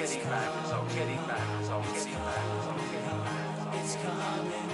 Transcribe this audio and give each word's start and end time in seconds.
getting 0.00 0.24
back, 0.30 0.48
it's 0.62 0.72
all 0.72 0.84
getting 0.94 1.26
back, 1.28 1.60
it's 1.60 1.68
all 1.68 1.82
getting 1.82 2.14
back, 2.14 2.40
it's 2.56 2.66
all 2.66 2.78
getting 2.90 3.20
back. 3.20 3.74
It's 3.74 3.96
coming, 3.96 4.69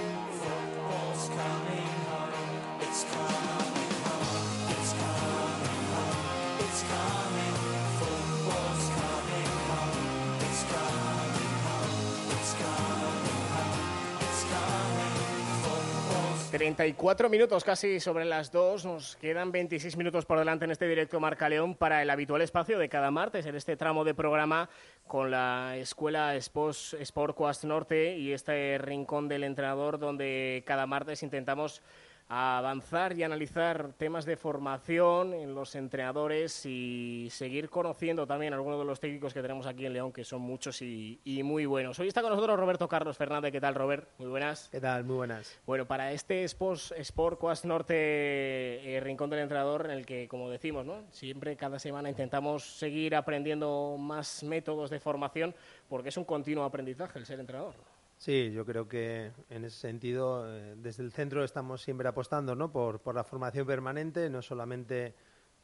34 16.57 17.29
minutos 17.29 17.63
casi 17.63 17.99
sobre 17.99 18.25
las 18.25 18.51
2. 18.51 18.83
Nos 18.85 19.15
quedan 19.17 19.51
26 19.51 19.95
minutos 19.95 20.25
por 20.25 20.39
delante 20.39 20.65
en 20.65 20.71
este 20.71 20.87
directo 20.87 21.19
Marca 21.19 21.47
León 21.49 21.75
para 21.75 22.01
el 22.01 22.09
habitual 22.09 22.41
espacio 22.41 22.79
de 22.79 22.89
cada 22.89 23.11
martes 23.11 23.45
en 23.45 23.55
este 23.55 23.77
tramo 23.77 24.03
de 24.03 24.15
programa 24.15 24.67
con 25.05 25.29
la 25.29 25.77
Escuela 25.77 26.35
Sport 26.35 27.35
Coast 27.35 27.63
Norte 27.63 28.17
y 28.17 28.33
este 28.33 28.79
rincón 28.79 29.27
del 29.27 29.43
entrenador 29.43 29.99
donde 29.99 30.63
cada 30.65 30.87
martes 30.87 31.21
intentamos 31.21 31.83
avanzar 32.29 33.17
y 33.17 33.23
analizar 33.23 33.93
temas 33.93 34.25
de 34.25 34.35
formación 34.35 35.33
en 35.33 35.55
los 35.55 35.75
entrenadores 35.75 36.65
y 36.65 37.29
seguir 37.31 37.69
conociendo 37.69 38.27
también 38.27 38.53
a 38.53 38.57
algunos 38.57 38.79
de 38.79 38.85
los 38.85 38.99
técnicos 38.99 39.33
que 39.33 39.41
tenemos 39.41 39.65
aquí 39.65 39.85
en 39.85 39.93
León, 39.93 40.11
que 40.11 40.23
son 40.23 40.41
muchos 40.41 40.81
y, 40.81 41.19
y 41.23 41.43
muy 41.43 41.65
buenos. 41.65 41.97
Hoy 41.99 42.07
está 42.07 42.21
con 42.21 42.31
nosotros 42.31 42.59
Roberto 42.59 42.87
Carlos 42.87 43.17
Fernández. 43.17 43.51
¿Qué 43.51 43.61
tal, 43.61 43.75
Robert? 43.75 44.09
Muy 44.17 44.27
buenas. 44.27 44.67
¿Qué 44.69 44.81
tal? 44.81 45.03
Muy 45.05 45.15
buenas. 45.15 45.59
Bueno, 45.65 45.85
para 45.85 46.11
este 46.11 46.43
Sports, 46.43 46.93
Sport 46.97 47.39
Coast 47.39 47.65
Norte 47.65 47.95
eh, 47.95 48.99
Rincón 48.99 49.29
del 49.29 49.39
Entrenador, 49.39 49.85
en 49.85 49.91
el 49.91 50.05
que, 50.05 50.27
como 50.27 50.49
decimos, 50.49 50.85
¿no? 50.85 51.03
siempre 51.11 51.55
cada 51.55 51.79
semana 51.79 52.09
intentamos 52.09 52.63
seguir 52.77 53.15
aprendiendo 53.15 53.95
más 53.99 54.43
métodos 54.43 54.89
de 54.89 54.99
formación, 54.99 55.55
porque 55.87 56.09
es 56.09 56.17
un 56.17 56.25
continuo 56.25 56.63
aprendizaje 56.63 57.19
el 57.19 57.25
ser 57.25 57.39
entrenador. 57.39 57.75
Sí, 58.17 58.51
yo 58.51 58.65
creo 58.65 58.87
que 58.87 59.31
en 59.49 59.63
ese 59.65 59.77
sentido, 59.77 60.45
eh, 60.47 60.75
desde 60.77 61.03
el 61.03 61.11
centro 61.11 61.43
estamos 61.43 61.81
siempre 61.83 62.07
apostando 62.07 62.55
¿no? 62.55 62.71
por, 62.71 62.99
por 62.99 63.13
la 63.13 63.23
formación 63.23 63.67
permanente, 63.67 64.29
no 64.29 64.41
solamente 64.41 65.13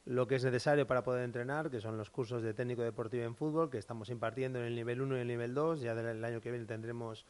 lo 0.06 0.28
que 0.28 0.36
es 0.36 0.44
necesario 0.44 0.86
para 0.86 1.04
poder 1.04 1.24
entrenar, 1.24 1.72
que 1.72 1.80
son 1.80 1.98
los 1.98 2.10
cursos 2.10 2.44
de 2.44 2.54
técnico 2.54 2.84
deportivo 2.84 3.24
en 3.24 3.36
fútbol, 3.36 3.70
que 3.70 3.78
estamos 3.78 4.10
impartiendo 4.10 4.60
en 4.60 4.66
el 4.66 4.76
nivel 4.76 5.02
1 5.02 5.18
y 5.18 5.22
el 5.22 5.28
nivel 5.28 5.54
2, 5.54 5.82
ya 5.82 5.96
del 5.96 6.24
año 6.24 6.42
que 6.42 6.52
viene 6.52 6.66
tendremos 6.66 7.26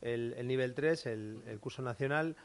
el, 0.00 0.34
el 0.36 0.46
nivel 0.46 0.74
3, 0.74 1.06
el, 1.06 1.58
curso 1.60 1.82
nacional, 1.82 2.36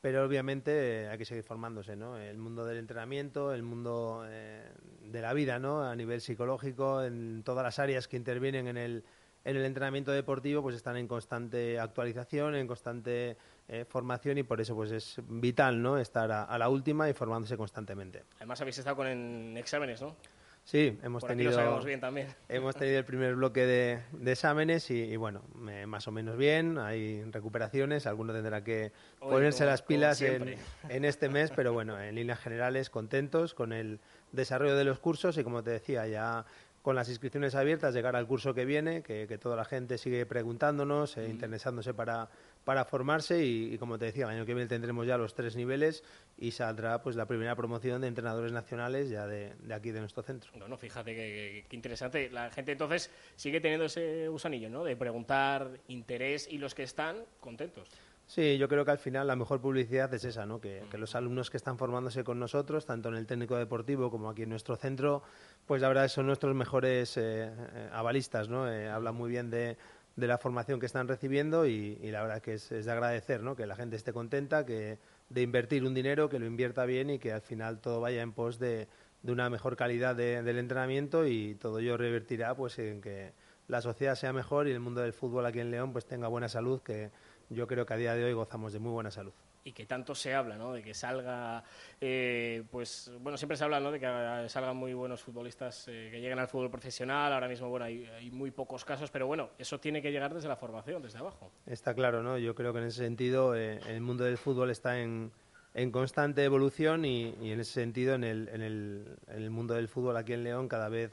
pero 0.00 0.24
obviamente 0.24 1.04
eh, 1.04 1.08
hay 1.08 1.18
que 1.18 1.24
seguir 1.24 1.44
formándose, 1.44 1.96
¿no? 1.96 2.18
El 2.18 2.36
mundo 2.36 2.64
del 2.64 2.78
entrenamiento, 2.78 3.52
el 3.54 3.62
mundo 3.62 4.24
eh, 4.28 4.70
de 5.04 5.20
la 5.20 5.32
vida, 5.32 5.58
¿no? 5.58 5.82
A 5.84 5.96
nivel 5.96 6.20
psicológico, 6.20 7.02
en 7.02 7.42
todas 7.44 7.64
las 7.64 7.78
áreas 7.78 8.08
que 8.08 8.16
intervienen 8.16 8.66
en 8.68 8.76
el, 8.76 9.04
en 9.44 9.56
el 9.56 9.64
entrenamiento 9.64 10.12
deportivo, 10.12 10.62
pues 10.62 10.76
están 10.76 10.96
en 10.96 11.08
constante 11.08 11.78
actualización, 11.78 12.54
en 12.54 12.66
constante 12.66 13.36
eh, 13.68 13.84
formación 13.88 14.38
y 14.38 14.42
por 14.42 14.60
eso 14.60 14.74
pues 14.74 14.90
es 14.90 15.20
vital, 15.28 15.80
¿no? 15.80 15.98
Estar 15.98 16.30
a, 16.32 16.44
a 16.44 16.58
la 16.58 16.68
última 16.68 17.08
y 17.08 17.12
formándose 17.14 17.56
constantemente. 17.56 18.24
Además, 18.36 18.60
habéis 18.60 18.78
estado 18.78 18.96
con 18.96 19.06
en 19.06 19.56
exámenes, 19.56 20.00
¿no? 20.02 20.16
Sí, 20.64 20.98
hemos 21.02 21.22
Por 21.22 21.28
tenido 21.30 21.50
lo 21.52 21.80
bien 21.82 21.98
también. 21.98 22.26
hemos 22.50 22.76
tenido 22.76 22.98
el 22.98 23.04
primer 23.06 23.36
bloque 23.36 23.64
de, 23.64 24.00
de 24.12 24.32
exámenes 24.32 24.90
y, 24.90 25.02
y 25.02 25.16
bueno, 25.16 25.40
eh, 25.70 25.86
más 25.86 26.06
o 26.08 26.12
menos 26.12 26.36
bien, 26.36 26.76
hay 26.76 27.24
recuperaciones, 27.30 28.06
alguno 28.06 28.34
tendrá 28.34 28.62
que 28.62 28.92
Hoy, 29.20 29.30
ponerse 29.30 29.60
como- 29.60 29.70
las 29.70 29.80
pilas 29.80 30.20
en 30.90 31.04
este 31.06 31.30
mes, 31.30 31.52
pero 31.56 31.72
bueno, 31.72 31.98
en 31.98 32.14
líneas 32.16 32.38
generales 32.40 32.90
contentos 32.90 33.54
con 33.54 33.72
el 33.72 33.98
desarrollo 34.32 34.76
de 34.76 34.84
los 34.84 34.98
cursos 34.98 35.38
y 35.38 35.44
como 35.44 35.62
te 35.62 35.70
decía, 35.70 36.06
ya 36.06 36.44
con 36.82 36.94
las 36.94 37.08
inscripciones 37.08 37.54
abiertas, 37.54 37.92
llegar 37.94 38.16
al 38.16 38.26
curso 38.26 38.54
que 38.54 38.64
viene, 38.64 39.02
que, 39.02 39.26
que 39.26 39.36
toda 39.38 39.56
la 39.56 39.64
gente 39.64 39.98
sigue 39.98 40.24
preguntándonos, 40.26 41.16
eh, 41.16 41.28
interesándose 41.28 41.92
para, 41.92 42.28
para 42.64 42.84
formarse 42.84 43.44
y, 43.44 43.74
y 43.74 43.78
como 43.78 43.98
te 43.98 44.06
decía, 44.06 44.24
el 44.24 44.30
año 44.30 44.46
que 44.46 44.54
viene 44.54 44.68
tendremos 44.68 45.06
ya 45.06 45.18
los 45.18 45.34
tres 45.34 45.56
niveles 45.56 46.02
y 46.38 46.52
saldrá 46.52 47.02
pues 47.02 47.16
la 47.16 47.26
primera 47.26 47.54
promoción 47.56 48.00
de 48.00 48.08
entrenadores 48.08 48.52
nacionales 48.52 49.10
ya 49.10 49.26
de, 49.26 49.54
de 49.56 49.74
aquí 49.74 49.90
de 49.90 50.00
nuestro 50.00 50.22
centro. 50.22 50.50
No, 50.56 50.66
no, 50.68 50.76
fíjate 50.78 51.14
que, 51.14 51.62
que- 51.62 51.66
que 51.68 51.76
interesante. 51.76 52.30
La 52.30 52.50
gente 52.50 52.72
entonces 52.72 53.10
sigue 53.36 53.60
teniendo 53.60 53.86
ese 53.86 54.28
gusanillo, 54.28 54.70
¿no? 54.70 54.84
De 54.84 54.96
preguntar 54.96 55.70
interés 55.88 56.48
y 56.50 56.58
los 56.58 56.74
que 56.74 56.84
están 56.84 57.16
contentos. 57.40 57.88
Sí, 58.28 58.58
yo 58.58 58.68
creo 58.68 58.84
que 58.84 58.90
al 58.90 58.98
final 58.98 59.26
la 59.26 59.36
mejor 59.36 59.58
publicidad 59.62 60.12
es 60.12 60.22
esa, 60.22 60.44
¿no? 60.44 60.60
Que, 60.60 60.82
que 60.90 60.98
los 60.98 61.14
alumnos 61.14 61.48
que 61.48 61.56
están 61.56 61.78
formándose 61.78 62.24
con 62.24 62.38
nosotros, 62.38 62.84
tanto 62.84 63.08
en 63.08 63.14
el 63.14 63.26
técnico 63.26 63.56
deportivo 63.56 64.10
como 64.10 64.28
aquí 64.28 64.42
en 64.42 64.50
nuestro 64.50 64.76
centro, 64.76 65.22
pues 65.66 65.80
la 65.80 65.88
verdad 65.88 66.08
son 66.08 66.26
nuestros 66.26 66.54
mejores 66.54 67.16
eh, 67.16 67.50
eh, 67.50 67.88
avalistas, 67.90 68.50
¿no? 68.50 68.70
Eh, 68.70 68.86
hablan 68.86 69.14
muy 69.14 69.30
bien 69.30 69.48
de, 69.48 69.78
la 70.16 70.36
formación 70.36 70.78
que 70.78 70.84
están 70.84 71.08
recibiendo 71.08 71.64
y, 71.64 71.96
la 72.10 72.20
verdad 72.20 72.42
que 72.42 72.54
es, 72.54 72.70
es 72.70 72.84
de 72.84 72.92
agradecer, 72.92 73.42
¿no? 73.42 73.56
Que 73.56 73.66
la 73.66 73.76
gente 73.76 73.96
esté 73.96 74.12
contenta, 74.12 74.66
que 74.66 74.98
de 75.30 75.42
invertir 75.42 75.84
un 75.84 75.94
dinero, 75.94 76.28
que 76.28 76.38
lo 76.38 76.44
invierta 76.44 76.84
bien 76.84 77.08
y 77.08 77.18
que 77.18 77.32
al 77.32 77.40
final 77.40 77.80
todo 77.80 77.98
vaya 78.00 78.20
en 78.20 78.32
pos 78.32 78.58
de, 78.58 78.88
de 79.22 79.32
una 79.32 79.48
mejor 79.48 79.74
calidad 79.76 80.14
de- 80.14 80.42
del 80.42 80.58
entrenamiento 80.58 81.26
y 81.26 81.54
todo 81.54 81.78
ello 81.78 81.96
revertirá 81.96 82.54
pues 82.54 82.78
en 82.78 83.00
que 83.00 83.32
la 83.68 83.80
sociedad 83.80 84.16
sea 84.16 84.32
mejor 84.34 84.68
y 84.68 84.72
el 84.72 84.80
mundo 84.80 85.00
del 85.00 85.12
fútbol 85.12 85.46
aquí 85.46 85.60
en 85.60 85.70
León 85.70 85.92
pues 85.92 86.04
tenga 86.06 86.28
buena 86.28 86.48
salud, 86.48 86.82
que 86.82 87.10
yo 87.50 87.66
creo 87.66 87.86
que 87.86 87.94
a 87.94 87.96
día 87.96 88.14
de 88.14 88.24
hoy 88.24 88.32
gozamos 88.32 88.72
de 88.72 88.78
muy 88.78 88.92
buena 88.92 89.10
salud. 89.10 89.32
Y 89.64 89.72
que 89.72 89.84
tanto 89.84 90.14
se 90.14 90.34
habla, 90.34 90.56
¿no? 90.56 90.72
De 90.72 90.82
que 90.82 90.94
salga, 90.94 91.62
eh, 92.00 92.62
pues, 92.70 93.10
bueno, 93.20 93.36
siempre 93.36 93.56
se 93.56 93.64
habla, 93.64 93.80
¿no? 93.80 93.90
De 93.90 94.00
que 94.00 94.48
salgan 94.48 94.76
muy 94.76 94.94
buenos 94.94 95.22
futbolistas 95.22 95.88
eh, 95.88 96.08
que 96.10 96.20
lleguen 96.20 96.38
al 96.38 96.48
fútbol 96.48 96.70
profesional. 96.70 97.32
Ahora 97.32 97.48
mismo, 97.48 97.68
bueno, 97.68 97.84
hay, 97.84 98.06
hay 98.06 98.30
muy 98.30 98.50
pocos 98.50 98.84
casos, 98.84 99.10
pero 99.10 99.26
bueno, 99.26 99.50
eso 99.58 99.78
tiene 99.78 100.00
que 100.00 100.10
llegar 100.10 100.32
desde 100.32 100.48
la 100.48 100.56
formación, 100.56 101.02
desde 101.02 101.18
abajo. 101.18 101.50
Está 101.66 101.92
claro, 101.92 102.22
¿no? 102.22 102.38
Yo 102.38 102.54
creo 102.54 102.72
que 102.72 102.78
en 102.78 102.86
ese 102.86 102.98
sentido 102.98 103.54
eh, 103.54 103.80
el 103.88 104.00
mundo 104.00 104.24
del 104.24 104.38
fútbol 104.38 104.70
está 104.70 105.00
en, 105.00 105.32
en 105.74 105.90
constante 105.90 106.44
evolución 106.44 107.04
y, 107.04 107.34
y 107.42 107.52
en 107.52 107.60
ese 107.60 107.72
sentido 107.72 108.14
en 108.14 108.24
el, 108.24 108.48
en, 108.48 108.62
el, 108.62 109.16
en 109.26 109.42
el 109.42 109.50
mundo 109.50 109.74
del 109.74 109.88
fútbol 109.88 110.16
aquí 110.16 110.32
en 110.32 110.44
León 110.44 110.68
cada 110.68 110.88
vez 110.88 111.12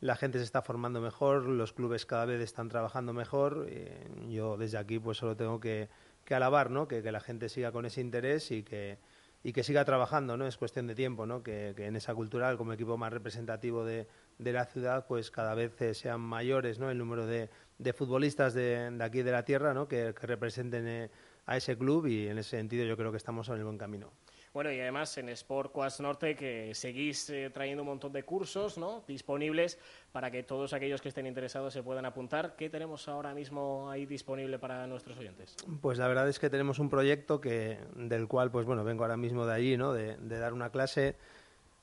la 0.00 0.16
gente 0.16 0.38
se 0.38 0.44
está 0.44 0.62
formando 0.62 1.00
mejor, 1.00 1.44
los 1.46 1.72
clubes 1.72 2.06
cada 2.06 2.26
vez 2.26 2.40
están 2.40 2.68
trabajando 2.68 3.12
mejor. 3.12 3.66
eh, 3.70 4.06
yo 4.28 4.56
desde 4.56 4.78
aquí 4.78 4.98
pues 4.98 5.18
solo 5.18 5.36
tengo 5.36 5.60
que, 5.60 5.88
que 6.24 6.34
alabar, 6.34 6.70
¿no? 6.70 6.88
Que, 6.88 7.00
la 7.10 7.20
gente 7.20 7.48
siga 7.48 7.72
con 7.72 7.86
ese 7.86 8.00
interés 8.00 8.50
y 8.50 8.62
que 8.62 8.98
y 9.44 9.52
que 9.52 9.62
siga 9.62 9.84
trabajando, 9.84 10.36
¿no? 10.36 10.44
Es 10.46 10.56
cuestión 10.56 10.88
de 10.88 10.96
tiempo, 10.96 11.24
¿no? 11.24 11.42
Que, 11.44 11.72
que 11.76 11.86
en 11.86 11.94
esa 11.94 12.14
cultural, 12.16 12.56
como 12.56 12.72
equipo 12.72 12.96
más 12.96 13.12
representativo 13.12 13.84
de, 13.84 14.08
de 14.38 14.52
la 14.52 14.64
ciudad, 14.64 15.06
pues 15.06 15.30
cada 15.30 15.54
vez 15.54 15.80
eh, 15.82 15.94
sean 15.94 16.20
mayores, 16.20 16.80
¿no? 16.80 16.90
El 16.90 16.98
número 16.98 17.26
de, 17.26 17.48
de 17.78 17.92
futbolistas 17.92 18.54
de, 18.54 18.90
de 18.90 19.04
aquí 19.04 19.22
de 19.22 19.30
la 19.30 19.44
tierra, 19.44 19.72
¿no? 19.72 19.86
Que, 19.86 20.14
que 20.18 20.26
representen 20.26 20.88
eh, 20.88 21.10
a 21.46 21.56
ese 21.56 21.78
club 21.78 22.06
y 22.06 22.26
en 22.26 22.38
ese 22.38 22.56
sentido 22.56 22.84
yo 22.86 22.96
creo 22.96 23.12
que 23.12 23.18
estamos 23.18 23.48
en 23.48 23.56
el 23.56 23.64
buen 23.64 23.78
camino. 23.78 24.10
Bueno, 24.56 24.72
y 24.72 24.80
además 24.80 25.18
en 25.18 25.28
Sport 25.28 25.70
Coast 25.70 26.00
Norte 26.00 26.34
que 26.34 26.74
seguís 26.74 27.28
eh, 27.28 27.50
trayendo 27.52 27.82
un 27.82 27.88
montón 27.88 28.10
de 28.10 28.22
cursos 28.22 28.78
¿no? 28.78 29.04
disponibles 29.06 29.78
para 30.12 30.30
que 30.30 30.44
todos 30.44 30.72
aquellos 30.72 31.02
que 31.02 31.10
estén 31.10 31.26
interesados 31.26 31.74
se 31.74 31.82
puedan 31.82 32.06
apuntar. 32.06 32.56
¿Qué 32.56 32.70
tenemos 32.70 33.06
ahora 33.06 33.34
mismo 33.34 33.90
ahí 33.90 34.06
disponible 34.06 34.58
para 34.58 34.86
nuestros 34.86 35.18
oyentes? 35.18 35.56
Pues 35.82 35.98
la 35.98 36.08
verdad 36.08 36.26
es 36.26 36.38
que 36.38 36.48
tenemos 36.48 36.78
un 36.78 36.88
proyecto 36.88 37.38
que 37.38 37.76
del 37.96 38.28
cual 38.28 38.50
pues 38.50 38.64
bueno 38.64 38.82
vengo 38.82 39.04
ahora 39.04 39.18
mismo 39.18 39.44
de 39.44 39.52
allí, 39.52 39.76
¿no? 39.76 39.92
De, 39.92 40.16
de 40.16 40.38
dar 40.38 40.54
una 40.54 40.70
clase 40.70 41.16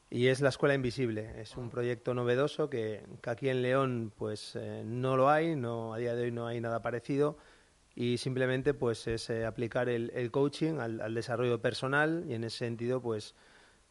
y 0.10 0.30
es 0.30 0.42
la 0.42 0.50
Escuela 0.50 0.74
Invisible. 0.74 1.30
Es 1.40 1.56
un 1.58 1.70
proyecto 1.70 2.16
novedoso 2.16 2.72
que, 2.72 3.04
que 3.22 3.30
aquí 3.30 3.50
en 3.50 3.62
León 3.62 4.12
pues 4.18 4.56
eh, 4.56 4.82
no 4.84 5.16
lo 5.16 5.30
hay, 5.30 5.56
no 5.56 5.94
a 5.94 6.00
día 6.00 6.16
de 6.16 6.24
hoy 6.24 6.32
no 6.32 6.48
hay 6.48 6.60
nada 6.60 6.82
parecido 6.82 7.38
y 7.96 8.18
simplemente 8.18 8.74
pues 8.74 9.08
es 9.08 9.30
eh, 9.30 9.46
aplicar 9.46 9.90
el, 9.90 10.32
coaching 10.32 10.80
al, 10.80 11.14
desarrollo 11.14 11.62
personal 11.62 12.26
y 12.28 12.34
en 12.34 12.44
ese 12.44 12.60
sentido 12.60 13.02
pues 13.02 13.36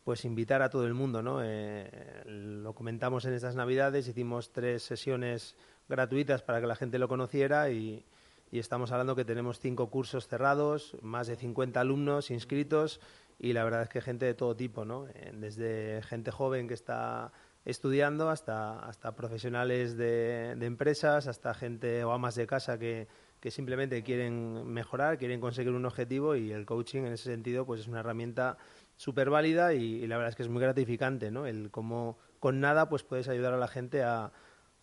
pues 0.05 0.25
invitar 0.25 0.63
a 0.63 0.69
todo 0.69 0.85
el 0.85 0.95
mundo, 0.95 1.23
¿no? 1.23 1.45
Eh, 1.45 2.25
lo 2.27 2.75
comentamos 2.75 3.25
en 3.25 3.35
estas 3.35 3.55
Navidades, 3.55 4.09
hicimos 4.09 4.51
tres 4.51 4.83
sesiones 4.83 5.55
gratuitas 5.89 6.43
para 6.43 6.61
que 6.61 6.67
la 6.67 6.75
gente 6.75 6.99
lo 6.99 7.07
conociera 7.07 7.71
y, 7.71 8.05
y 8.51 8.59
estamos 8.59 8.91
hablando 8.91 9.15
que 9.15 9.25
tenemos 9.25 9.61
cinco 9.61 9.91
cursos 9.91 10.27
cerrados, 10.27 10.97
más 11.03 11.29
de 11.29 11.37
50 11.37 11.79
alumnos 11.81 12.33
inscritos 12.33 13.01
y 13.39 13.53
la 13.53 13.63
verdad 13.63 13.83
es 13.83 13.89
que 13.91 14.01
gente 14.01 14.27
de 14.27 14.35
todo 14.35 14.57
tipo, 14.57 14.85
¿no? 14.85 15.07
Eh, 15.15 15.31
desde 15.35 16.03
gente 16.03 16.33
joven 16.33 16.67
que 16.67 16.75
está 16.75 17.33
estudiando 17.65 18.29
hasta, 18.29 18.81
hasta 18.81 19.15
profesionales 19.15 19.97
de, 19.97 20.57
de 20.57 20.67
empresas, 20.67 21.29
hasta 21.29 21.55
gente 21.55 22.03
o 22.03 22.11
amas 22.11 22.35
de 22.35 22.49
casa 22.49 22.77
que, 22.77 23.07
que 23.43 23.51
simplemente 23.51 24.03
quieren 24.05 24.65
mejorar, 24.73 25.19
quieren 25.19 25.41
conseguir 25.41 25.73
un 25.73 25.85
objetivo 25.85 26.37
y 26.37 26.53
el 26.53 26.65
coaching 26.65 27.01
en 27.01 27.13
ese 27.13 27.25
sentido 27.25 27.67
pues 27.67 27.81
es 27.81 27.89
una 27.89 28.01
herramienta 28.01 28.57
súper 28.97 29.31
válida 29.31 29.75
y, 29.75 29.97
y 30.03 30.07
la 30.07 30.17
verdad 30.17 30.31
es 30.31 30.37
que 30.37 30.45
es 30.45 30.49
muy 30.49 30.63
gratificante, 30.63 31.33
¿no? 31.33 31.45
El 31.47 31.71
cómo 31.73 32.19
con 32.39 32.61
nada 32.61 32.89
pues 32.89 33.03
puedes 33.03 33.29
ayudar 33.29 33.53
a 33.53 33.57
la 33.57 33.67
gente 33.67 34.05
a, 34.05 34.31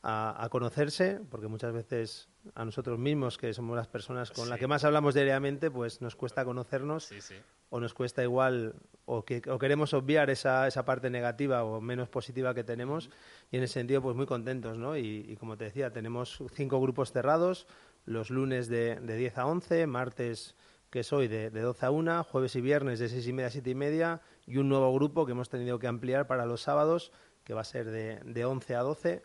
a, 0.04 0.44
a 0.44 0.50
conocerse, 0.50 1.22
porque 1.32 1.48
muchas 1.48 1.72
veces 1.74 2.28
a 2.54 2.66
nosotros 2.66 3.00
mismos, 3.00 3.38
que 3.38 3.54
somos 3.54 3.78
las 3.78 3.88
personas 3.88 4.32
con 4.32 4.50
las 4.50 4.58
Sí. 4.58 4.62
que 4.62 4.68
más 4.68 4.84
hablamos 4.84 5.14
diariamente, 5.14 5.72
pues 5.72 6.02
nos 6.02 6.16
cuesta 6.18 6.44
conocernos 6.44 7.06
Sí, 7.06 7.22
sí. 7.22 7.36
o 7.70 7.80
nos 7.80 7.94
cuesta 7.94 8.24
igual 8.24 8.76
o, 9.06 9.24
que, 9.26 9.42
o 9.50 9.58
queremos 9.58 9.94
obviar 9.94 10.30
esa, 10.30 10.68
esa 10.68 10.84
parte 10.86 11.10
negativa 11.10 11.64
o 11.64 11.80
menos 11.82 12.10
positiva 12.10 12.54
que 12.54 12.64
tenemos 12.64 13.10
y 13.52 13.58
en 13.58 13.64
ese 13.64 13.74
sentido 13.76 14.02
pues 14.02 14.16
muy 14.16 14.26
contentos, 14.26 14.78
¿no? 14.78 14.96
Y, 14.98 15.26
y 15.30 15.36
como 15.38 15.58
te 15.58 15.66
decía, 15.66 15.92
tenemos 15.92 16.42
cinco 16.54 16.80
grupos 16.82 17.12
cerrados, 17.12 17.68
los 18.10 18.32
lunes 18.32 18.68
de, 18.68 18.96
de 18.96 19.16
10 19.16 19.38
a 19.38 19.46
11, 19.46 19.86
martes 19.88 20.56
que 20.90 21.02
es 21.02 21.14
hoy 21.14 21.28
de, 21.28 21.52
de 21.52 21.62
12 21.62 21.86
a 21.86 21.92
1, 21.92 22.24
jueves 22.24 22.56
y 22.56 22.62
viernes 22.62 22.98
de 22.98 23.08
6 23.08 23.28
y 23.28 23.34
media 23.34 23.48
a 23.48 23.52
7 23.52 23.70
y 23.70 23.76
media 23.76 24.22
y 24.48 24.58
un 24.58 24.68
nuevo 24.68 24.92
grupo 24.92 25.28
que 25.28 25.34
hemos 25.34 25.50
tenido 25.50 25.78
que 25.78 25.86
ampliar 25.86 26.26
para 26.26 26.48
los 26.48 26.62
sábados 26.62 27.12
que 27.44 27.54
va 27.54 27.62
a 27.62 27.66
ser 27.66 27.86
de, 27.92 28.20
de 28.26 28.46
11 28.46 28.76
a 28.76 28.82
12 28.82 29.22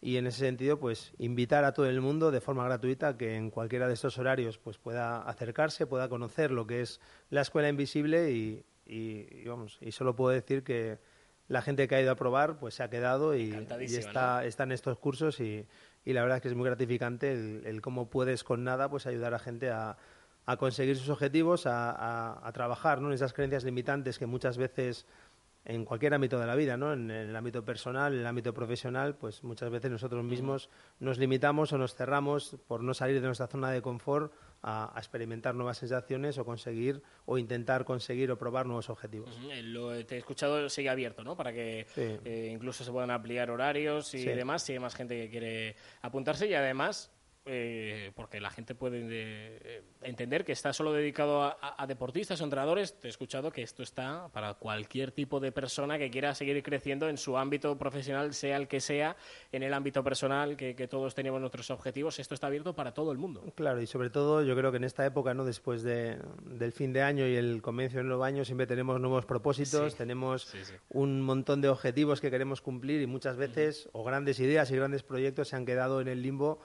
y 0.00 0.16
en 0.16 0.26
ese 0.26 0.38
sentido 0.38 0.80
pues 0.80 1.12
invitar 1.18 1.64
a 1.64 1.74
todo 1.74 1.86
el 1.86 2.00
mundo 2.00 2.30
de 2.30 2.40
forma 2.40 2.64
gratuita 2.64 3.18
que 3.18 3.36
en 3.36 3.50
cualquiera 3.50 3.86
de 3.86 3.94
estos 3.94 4.16
horarios 4.16 4.56
pues 4.56 4.78
pueda 4.78 5.20
acercarse, 5.20 5.86
pueda 5.86 6.08
conocer 6.08 6.52
lo 6.52 6.66
que 6.66 6.80
es 6.80 7.00
la 7.28 7.42
escuela 7.42 7.68
invisible 7.68 8.30
y, 8.30 8.64
y, 8.86 9.26
y 9.30 9.44
vamos, 9.44 9.76
y 9.82 9.92
solo 9.92 10.16
puedo 10.16 10.30
decir 10.30 10.64
que 10.64 10.98
la 11.48 11.60
gente 11.60 11.86
que 11.86 11.94
ha 11.96 12.00
ido 12.00 12.10
a 12.10 12.16
probar 12.16 12.58
pues 12.58 12.74
se 12.74 12.82
ha 12.82 12.88
quedado 12.88 13.36
y, 13.36 13.52
está, 13.80 14.44
está 14.46 14.62
en 14.62 14.72
estos 14.72 14.98
cursos 14.98 15.38
y, 15.40 15.66
y 16.04 16.12
la 16.12 16.22
verdad 16.22 16.36
es 16.38 16.42
que 16.42 16.48
es 16.48 16.54
muy 16.54 16.66
gratificante 16.66 17.32
el, 17.32 17.62
el 17.66 17.80
cómo 17.80 18.08
puedes 18.10 18.44
con 18.44 18.64
nada 18.64 18.88
pues 18.88 19.06
ayudar 19.06 19.34
a 19.34 19.38
gente 19.38 19.70
a, 19.70 19.96
a 20.46 20.56
conseguir 20.56 20.96
sus 20.96 21.08
objetivos, 21.08 21.66
a, 21.66 21.90
a- 21.90 22.46
a 22.46 22.52
trabajar 22.52 23.00
¿no? 23.00 23.08
en 23.08 23.14
esas 23.14 23.32
creencias 23.32 23.64
limitantes 23.64 24.18
que 24.18 24.26
muchas 24.26 24.58
veces 24.58 25.06
en 25.64 25.84
cualquier 25.84 26.12
ámbito 26.12 26.40
de 26.40 26.46
la 26.46 26.56
vida, 26.56 26.76
¿no? 26.76 26.92
en 26.92 27.08
el 27.12 27.36
ámbito 27.36 27.64
personal, 27.64 28.14
en 28.14 28.20
el 28.20 28.26
ámbito 28.26 28.52
profesional, 28.52 29.14
pues 29.14 29.44
muchas 29.44 29.70
veces 29.70 29.92
nosotros 29.92 30.24
mismos 30.24 30.68
nos 30.98 31.18
limitamos 31.18 31.72
o 31.72 31.78
nos 31.78 31.94
cerramos 31.94 32.56
por 32.66 32.82
no 32.82 32.94
salir 32.94 33.20
de 33.20 33.26
nuestra 33.28 33.46
zona 33.46 33.70
de 33.70 33.80
confort 33.80 34.32
a, 34.62 34.96
a 34.96 34.98
experimentar 34.98 35.54
nuevas 35.54 35.78
sensaciones 35.78 36.38
o 36.38 36.44
conseguir 36.44 37.02
o 37.26 37.38
intentar 37.38 37.84
conseguir 37.84 38.30
o 38.30 38.38
probar 38.38 38.66
nuevos 38.66 38.88
objetivos. 38.90 39.30
Lo 39.62 40.04
te 40.06 40.14
he 40.14 40.18
escuchado 40.18 40.68
sigue 40.68 40.88
abierto, 40.88 41.24
¿no? 41.24 41.36
Para 41.36 41.52
que 41.52 41.86
Sí. 41.94 42.18
eh, 42.24 42.50
incluso 42.52 42.84
se 42.84 42.90
puedan 42.92 43.10
ampliar 43.10 43.50
horarios 43.50 44.14
y 44.14 44.18
Sí. 44.18 44.28
demás. 44.30 44.62
Si 44.62 44.72
hay 44.72 44.78
más 44.78 44.94
gente 44.94 45.16
que 45.20 45.30
quiere 45.30 45.76
apuntarse 46.00 46.46
y 46.46 46.54
además, 46.54 47.10
eh, 47.44 48.12
porque 48.14 48.40
la 48.40 48.50
gente 48.50 48.74
puede 48.74 49.00
eh, 49.04 49.82
entender 50.02 50.44
que 50.44 50.52
está 50.52 50.72
solo 50.72 50.92
dedicado 50.92 51.42
a, 51.42 51.58
a- 51.60 51.82
a 51.82 51.86
deportistas 51.88 52.40
o 52.40 52.44
entrenadores, 52.44 52.98
te 53.00 53.08
he 53.08 53.10
escuchado 53.10 53.50
que 53.50 53.62
esto 53.62 53.82
está 53.82 54.28
para 54.32 54.54
cualquier 54.54 55.10
tipo 55.10 55.40
de 55.40 55.50
persona 55.50 55.98
que 55.98 56.08
quiera 56.10 56.34
seguir 56.36 56.62
creciendo 56.62 57.08
en 57.08 57.16
su 57.18 57.36
ámbito 57.36 57.76
profesional, 57.76 58.32
sea 58.32 58.56
el 58.56 58.68
que 58.68 58.80
sea, 58.80 59.16
en 59.50 59.64
el 59.64 59.74
ámbito 59.74 60.04
personal, 60.04 60.56
que, 60.56 60.76
que 60.76 60.86
todos 60.86 61.14
tenemos 61.16 61.40
nuestros 61.40 61.70
objetivos. 61.70 62.18
Esto 62.20 62.34
está 62.34 62.46
abierto 62.46 62.74
para 62.74 62.94
todo 62.94 63.10
el 63.10 63.18
mundo. 63.18 63.42
Claro, 63.56 63.80
y 63.82 63.86
sobre 63.88 64.10
todo 64.10 64.42
yo 64.44 64.54
creo 64.54 64.70
que 64.70 64.76
en 64.76 64.84
esta 64.84 65.04
época, 65.04 65.34
¿no? 65.34 65.44
después 65.44 65.82
de, 65.82 66.18
del 66.44 66.70
fin 66.72 66.92
de 66.92 67.02
año 67.02 67.26
y 67.26 67.34
el 67.34 67.60
comienzo 67.60 67.96
del 67.98 68.06
nuevo 68.06 68.22
año, 68.22 68.44
siempre 68.44 68.66
tenemos 68.68 69.00
nuevos 69.00 69.26
propósitos, 69.26 69.92
Sí. 69.92 69.98
tenemos 69.98 70.42
Sí, 70.44 70.64
sí. 70.64 70.74
un 70.90 71.20
montón 71.20 71.60
de 71.60 71.68
objetivos 71.68 72.20
que 72.20 72.30
queremos 72.30 72.60
cumplir 72.60 73.02
y 73.02 73.06
muchas 73.06 73.36
veces, 73.36 73.88
o 73.92 74.04
grandes 74.04 74.38
ideas 74.38 74.70
y 74.70 74.76
grandes 74.76 75.02
proyectos 75.02 75.48
se 75.48 75.56
han 75.56 75.66
quedado 75.66 76.00
en 76.00 76.06
el 76.08 76.22
limbo 76.22 76.60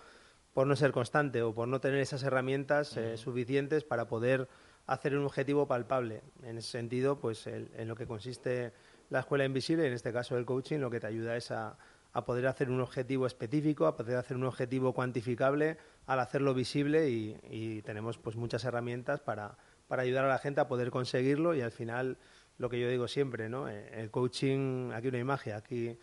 por 0.57 0.65
no 0.65 0.75
ser 0.75 0.92
constante 0.92 1.44
o 1.44 1.54
por 1.54 1.68
no 1.68 1.80
tener 1.80 2.00
esas 2.00 2.24
herramientas 2.24 2.98
eh, 2.98 3.15
suficientes 3.18 3.83
para 3.83 4.07
poder 4.07 4.48
hacer 4.88 5.15
un 5.15 5.24
objetivo 5.24 5.68
palpable. 5.68 6.24
En 6.42 6.57
ese 6.57 6.71
sentido, 6.71 7.19
pues 7.19 7.45
el- 7.45 7.69
en 7.77 7.88
lo 7.88 7.95
que 7.95 8.07
consiste 8.07 8.74
la 9.12 9.19
escuela 9.19 9.45
invisible, 9.45 9.86
en 9.86 9.94
este 9.94 10.12
caso 10.12 10.36
el 10.36 10.45
coaching, 10.45 10.80
lo 10.80 10.89
que 10.89 11.00
te 11.00 11.06
ayuda 11.06 11.38
es 11.38 11.51
a, 11.51 11.77
a 12.12 12.25
poder 12.25 12.48
hacer 12.48 12.71
un 12.71 12.81
objetivo 12.81 13.27
específico, 13.27 13.86
a 13.86 13.95
poder 13.95 14.18
hacer 14.18 14.36
un 14.36 14.45
objetivo 14.45 14.94
cuantificable, 14.94 15.77
al 16.07 16.19
hacerlo 16.21 16.56
visible 16.56 17.07
y, 17.07 17.38
y 17.51 17.83
tenemos 17.83 18.18
pues 18.18 18.36
muchas 18.36 18.63
herramientas 18.65 19.19
para, 19.19 19.60
para 19.88 20.01
ayudar 20.01 20.25
a 20.25 20.30
la 20.30 20.39
gente 20.39 20.60
a 20.60 20.68
poder 20.68 20.89
conseguirlo 20.89 21.53
y 21.53 21.62
al 21.62 21.71
final 21.71 22.18
lo 22.57 22.68
que 22.71 22.80
yo 22.80 22.89
digo 22.89 23.07
siempre, 23.07 23.48
¿no? 23.48 23.69
Eh, 23.69 23.92
El 23.94 24.10
coaching, 24.10 24.92
aquí 24.92 25.12
no 25.12 25.18
hay 25.18 25.24
magia, 25.24 25.57
aquí 25.57 26.00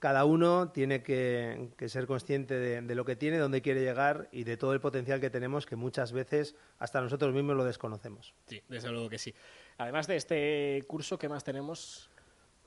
cada 0.00 0.24
uno 0.24 0.70
tiene 0.70 1.02
que, 1.02 1.70
que 1.76 1.88
ser 1.88 2.06
consciente 2.06 2.58
de, 2.58 2.82
de 2.82 2.94
lo 2.94 3.04
que 3.04 3.14
tiene, 3.14 3.38
dónde 3.38 3.62
quiere 3.62 3.82
llegar 3.82 4.28
y 4.32 4.44
de 4.44 4.56
todo 4.56 4.72
el 4.72 4.80
potencial 4.80 5.20
que 5.20 5.30
tenemos 5.30 5.66
que 5.66 5.76
muchas 5.76 6.12
veces 6.12 6.56
hasta 6.78 7.00
nosotros 7.00 7.32
mismos 7.32 7.56
lo 7.56 7.64
desconocemos. 7.64 8.34
Sí, 8.46 8.60
desde 8.68 8.90
luego 8.90 9.08
que 9.08 9.18
sí. 9.18 9.34
Además 9.78 10.06
de 10.06 10.16
este 10.16 10.82
curso, 10.88 11.18
¿qué 11.18 11.28
más 11.28 11.44
tenemos? 11.44 12.10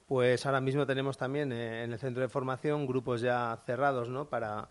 Pues 0.07 0.45
ahora 0.45 0.62
mismo 0.62 0.85
tenemos 0.85 1.18
también 1.18 1.51
eh, 1.51 1.83
en 1.83 1.91
el 1.91 2.00
centro 2.00 2.21
de 2.21 2.30
formación 2.30 2.85
grupos 2.85 3.21
ya 3.21 3.62
cerrados, 3.65 4.09
¿no? 4.09 4.29
Para, 4.29 4.69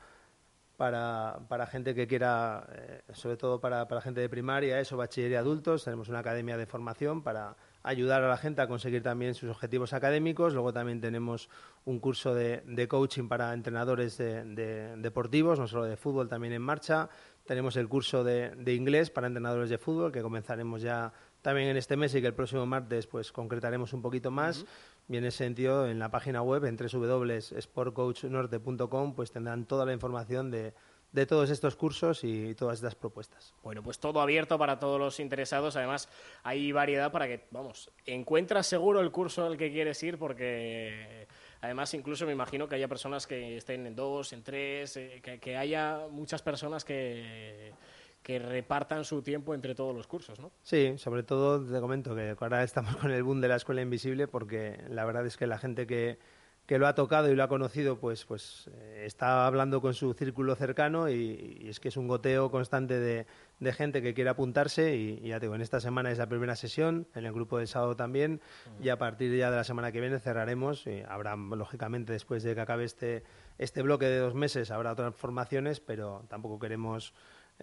para, 0.83 1.39
para 1.47 1.65
gente 1.69 1.95
que 1.95 2.09
quiera, 2.09 2.67
eh, 2.73 3.03
sobre 3.13 3.37
todo 3.37 3.61
para, 3.61 3.87
para 3.87 4.01
gente 4.01 4.21
de 4.21 4.29
primaria, 4.29 4.81
eso, 4.81 4.97
bachiller 4.97 5.31
y 5.31 5.35
adultos. 5.37 5.85
Tenemos 5.85 6.09
una 6.09 6.19
academia 6.19 6.57
de 6.57 6.67
formación 6.67 7.23
para 7.23 7.55
ayudar 7.85 8.25
a 8.25 8.29
la 8.29 8.37
gente 8.37 8.63
a 8.63 8.67
conseguir 8.67 9.01
también 9.01 9.35
sus 9.35 9.49
objetivos 9.49 9.93
académicos. 9.93 10.55
Luego 10.55 10.73
también 10.73 11.01
tenemos 11.01 11.49
un 11.85 12.01
curso 12.01 12.35
de, 12.35 12.89
coaching 12.89 13.29
para 13.29 13.55
entrenadores 13.55 14.19
de, 14.19 14.43
de- 14.45 14.97
deportivos, 14.97 15.61
no 15.61 15.69
solo 15.69 15.85
de 15.85 15.97
fútbol, 15.97 16.29
también 16.29 16.53
en 16.53 16.63
marcha. 16.63 17.09
Tenemos 17.47 17.77
el 17.77 17.89
curso 17.89 18.25
de, 18.25 18.51
de 18.51 18.75
inglés 18.75 19.11
para 19.11 19.29
entrenadores 19.29 19.71
de 19.71 19.79
fútbol, 19.79 20.11
que 20.11 20.21
comenzaremos 20.21 20.83
ya 20.83 21.13
también 21.43 21.69
en 21.69 21.77
este 21.77 21.97
mes 21.97 22.13
y 22.17 22.21
que 22.21 22.27
el 22.27 22.35
próximo 22.35 22.67
martes 22.67 23.07
pues 23.07 23.31
concretaremos 23.31 23.93
un 23.93 24.03
poquito 24.03 24.33
más. 24.33 24.65
Y 25.09 25.17
en 25.17 25.25
ese 25.25 25.39
sentido, 25.39 25.89
en 25.89 25.99
la 25.99 26.11
página 26.11 26.43
web, 26.43 26.65
en 26.65 26.77
www.sportcoachnorte.com, 26.77 29.15
pues 29.15 29.33
tendrán 29.33 29.67
toda 29.67 29.85
la 29.85 29.93
información 29.93 30.51
de, 30.51 30.75
de 31.13 31.27
todos 31.27 31.51
estos 31.51 31.77
cursos 31.77 32.25
y 32.25 32.55
todas 32.55 32.77
estas 32.77 32.95
propuestas. 32.95 33.55
Bueno, 33.63 33.83
pues 33.83 33.99
todo 33.99 34.21
abierto 34.21 34.59
para 34.59 34.79
todos 34.79 34.99
los 34.99 35.21
interesados. 35.21 35.77
Además, 35.77 36.09
hay 36.43 36.73
variedad 36.73 37.13
para 37.13 37.27
que, 37.27 37.47
vamos, 37.51 37.91
encuentras 38.07 38.67
seguro 38.67 39.01
el 39.01 39.11
curso 39.11 39.47
al 39.47 39.57
que 39.57 39.71
quieres 39.71 40.03
ir 40.03 40.19
porque... 40.19 41.29
Además, 41.61 41.95
incluso 41.95 42.27
me 42.27 42.33
imagino 42.33 42.69
que 42.69 42.75
haya 42.75 42.89
personas 42.89 43.25
que 43.25 43.57
estén 43.57 43.87
en 43.87 43.95
dos, 43.95 44.33
en 44.33 44.43
tres, 44.43 44.97
eh, 44.97 45.21
que, 45.23 45.39
que 45.39 45.57
haya 45.57 46.09
muchas 46.11 46.43
personas 46.43 46.85
que, 46.85 47.73
que 48.23 48.39
repartan 48.39 49.05
su 49.05 49.23
tiempo 49.23 49.55
entre 49.55 49.75
todos 49.75 49.95
los 49.95 50.07
cursos, 50.07 50.39
¿no? 50.39 50.53
Sí, 50.63 50.95
sobre 50.97 51.23
todo 51.23 51.65
te 51.65 51.81
comento 51.81 52.15
que 52.15 52.37
ahora 52.39 52.63
estamos 52.63 52.97
con 52.97 53.11
el 53.11 53.23
boom 53.23 53.41
de 53.41 53.49
la 53.49 53.57
escuela 53.57 53.83
invisible 53.83 54.29
porque 54.29 54.81
la 54.89 55.05
verdad 55.05 55.27
es 55.27 55.37
que 55.37 55.47
la 55.47 55.59
gente 55.59 55.87
que, 55.87 56.19
que 56.67 56.79
lo 56.79 56.87
ha 56.87 56.95
tocado 56.95 57.31
y 57.31 57.35
lo 57.35 57.43
ha 57.43 57.49
conocido 57.49 57.99
pues, 57.99 58.25
pues 58.25 58.71
eh, 58.73 59.03
está 59.05 59.47
hablando 59.47 59.81
con 59.81 59.95
su 59.95 60.15
círculo 60.15 60.55
cercano 60.55 61.11
y, 61.11 61.67
es 61.69 61.81
que 61.81 61.89
es 61.89 61.97
un 61.97 62.07
goteo 62.07 62.51
constante 62.51 62.99
de, 63.01 63.27
de 63.59 63.73
gente 63.73 64.03
que 64.03 64.15
quiere 64.15 64.31
apuntarse 64.31 64.95
y, 64.97 65.19
y 65.21 65.29
ya 65.29 65.41
te 65.41 65.47
digo, 65.47 65.57
en 65.57 65.61
esta 65.61 65.81
semana 65.81 66.13
es 66.13 66.19
la 66.19 66.29
primera 66.29 66.55
sesión, 66.55 67.09
en 67.17 67.27
el 67.27 67.33
grupo 67.33 67.59
del 67.59 67.67
sábado 67.67 67.97
también 67.97 68.41
y 68.81 68.89
a 68.89 68.99
partir 68.99 69.37
ya 69.37 69.51
de 69.51 69.57
la 69.57 69.65
semana 69.65 69.91
que 69.91 70.01
viene 70.01 70.21
cerraremos 70.21 70.87
y 70.87 71.03
habrá 71.09 71.35
lógicamente 71.35 72.13
después 72.13 72.45
de 72.45 72.55
que 72.55 72.61
acabe 72.61 72.85
este, 72.85 73.25
este 73.59 73.83
bloque 73.83 74.07
de 74.07 74.19
dos 74.19 74.35
meses 74.35 74.71
habrá 74.71 74.93
otras 74.93 75.15
formaciones 75.17 75.81
pero 75.81 76.25
tampoco 76.29 76.61
queremos 76.61 77.13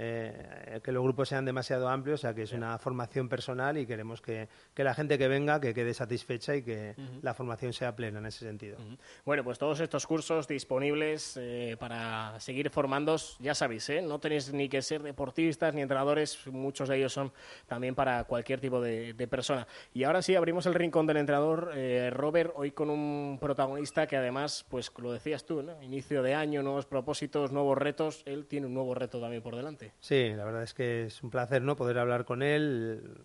eh, 0.01 0.79
que 0.81 0.93
los 0.93 1.03
grupos 1.03 1.27
sean 1.27 1.43
demasiado 1.43 1.89
amplios, 1.89 2.21
o 2.21 2.23
sea 2.23 2.33
que 2.33 2.43
es 2.43 2.53
una 2.53 2.77
formación 2.77 3.27
personal 3.27 3.77
y 3.77 3.85
queremos 3.85 4.21
que, 4.21 4.47
que 4.73 4.83
la 4.85 4.93
gente 4.93 5.17
que 5.17 5.27
venga 5.27 5.59
que 5.59 5.73
quede 5.73 5.93
satisfecha 5.93 6.55
y 6.55 6.63
que 6.63 6.95
la 7.21 7.33
formación 7.33 7.73
sea 7.73 7.95
plena 7.95 8.19
en 8.19 8.25
ese 8.25 8.45
sentido. 8.45 8.77
Bueno, 9.25 9.43
pues 9.43 9.57
todos 9.57 9.79
estos 9.81 10.07
cursos 10.07 10.47
disponibles 10.47 11.37
eh, 11.37 11.75
para 11.77 12.39
seguir 12.39 12.69
formándos, 12.69 13.37
ya 13.39 13.53
sabéis, 13.53 13.89
¿eh? 13.89 14.01
no 14.01 14.19
tenéis 14.19 14.53
ni 14.53 14.69
que 14.69 14.81
ser 14.81 15.03
deportistas 15.03 15.73
ni 15.73 15.81
entrenadores, 15.81 16.47
muchos 16.47 16.87
de 16.87 16.97
ellos 16.97 17.11
son 17.11 17.33
también 17.67 17.93
para 17.93 18.23
cualquier 18.23 18.61
tipo 18.61 18.79
de, 18.79 19.13
de 19.13 19.27
persona. 19.27 19.67
Y 19.93 20.05
ahora 20.05 20.21
sí, 20.21 20.35
abrimos 20.35 20.65
el 20.65 20.75
rincón 20.75 21.07
del 21.07 21.17
entrenador, 21.17 21.71
eh, 21.75 22.09
Robert, 22.11 22.53
hoy 22.55 22.71
con 22.71 22.89
un 22.89 23.37
protagonista 23.39 24.07
que 24.07 24.15
además, 24.15 24.65
pues 24.69 24.91
lo 24.97 25.11
decías 25.11 25.45
tú, 25.45 25.61
¿no? 25.61 25.81
inicio 25.83 26.23
de 26.23 26.33
año, 26.35 26.63
nuevos 26.63 26.85
propósitos, 26.85 27.51
nuevos 27.51 27.77
retos, 27.77 28.23
él 28.25 28.45
tiene 28.45 28.67
un 28.67 28.73
nuevo 28.73 28.93
reto 28.95 29.19
también 29.19 29.41
por 29.41 29.55
delante. 29.55 29.88
Sí, 29.99 30.29
la 30.35 30.45
verdad 30.45 30.63
es 30.63 30.73
que 30.73 31.05
es 31.05 31.23
un 31.23 31.29
placer 31.29 31.61
no 31.61 31.75
poder 31.75 31.99
hablar 31.99 32.25
con 32.25 32.41
él. 32.41 33.17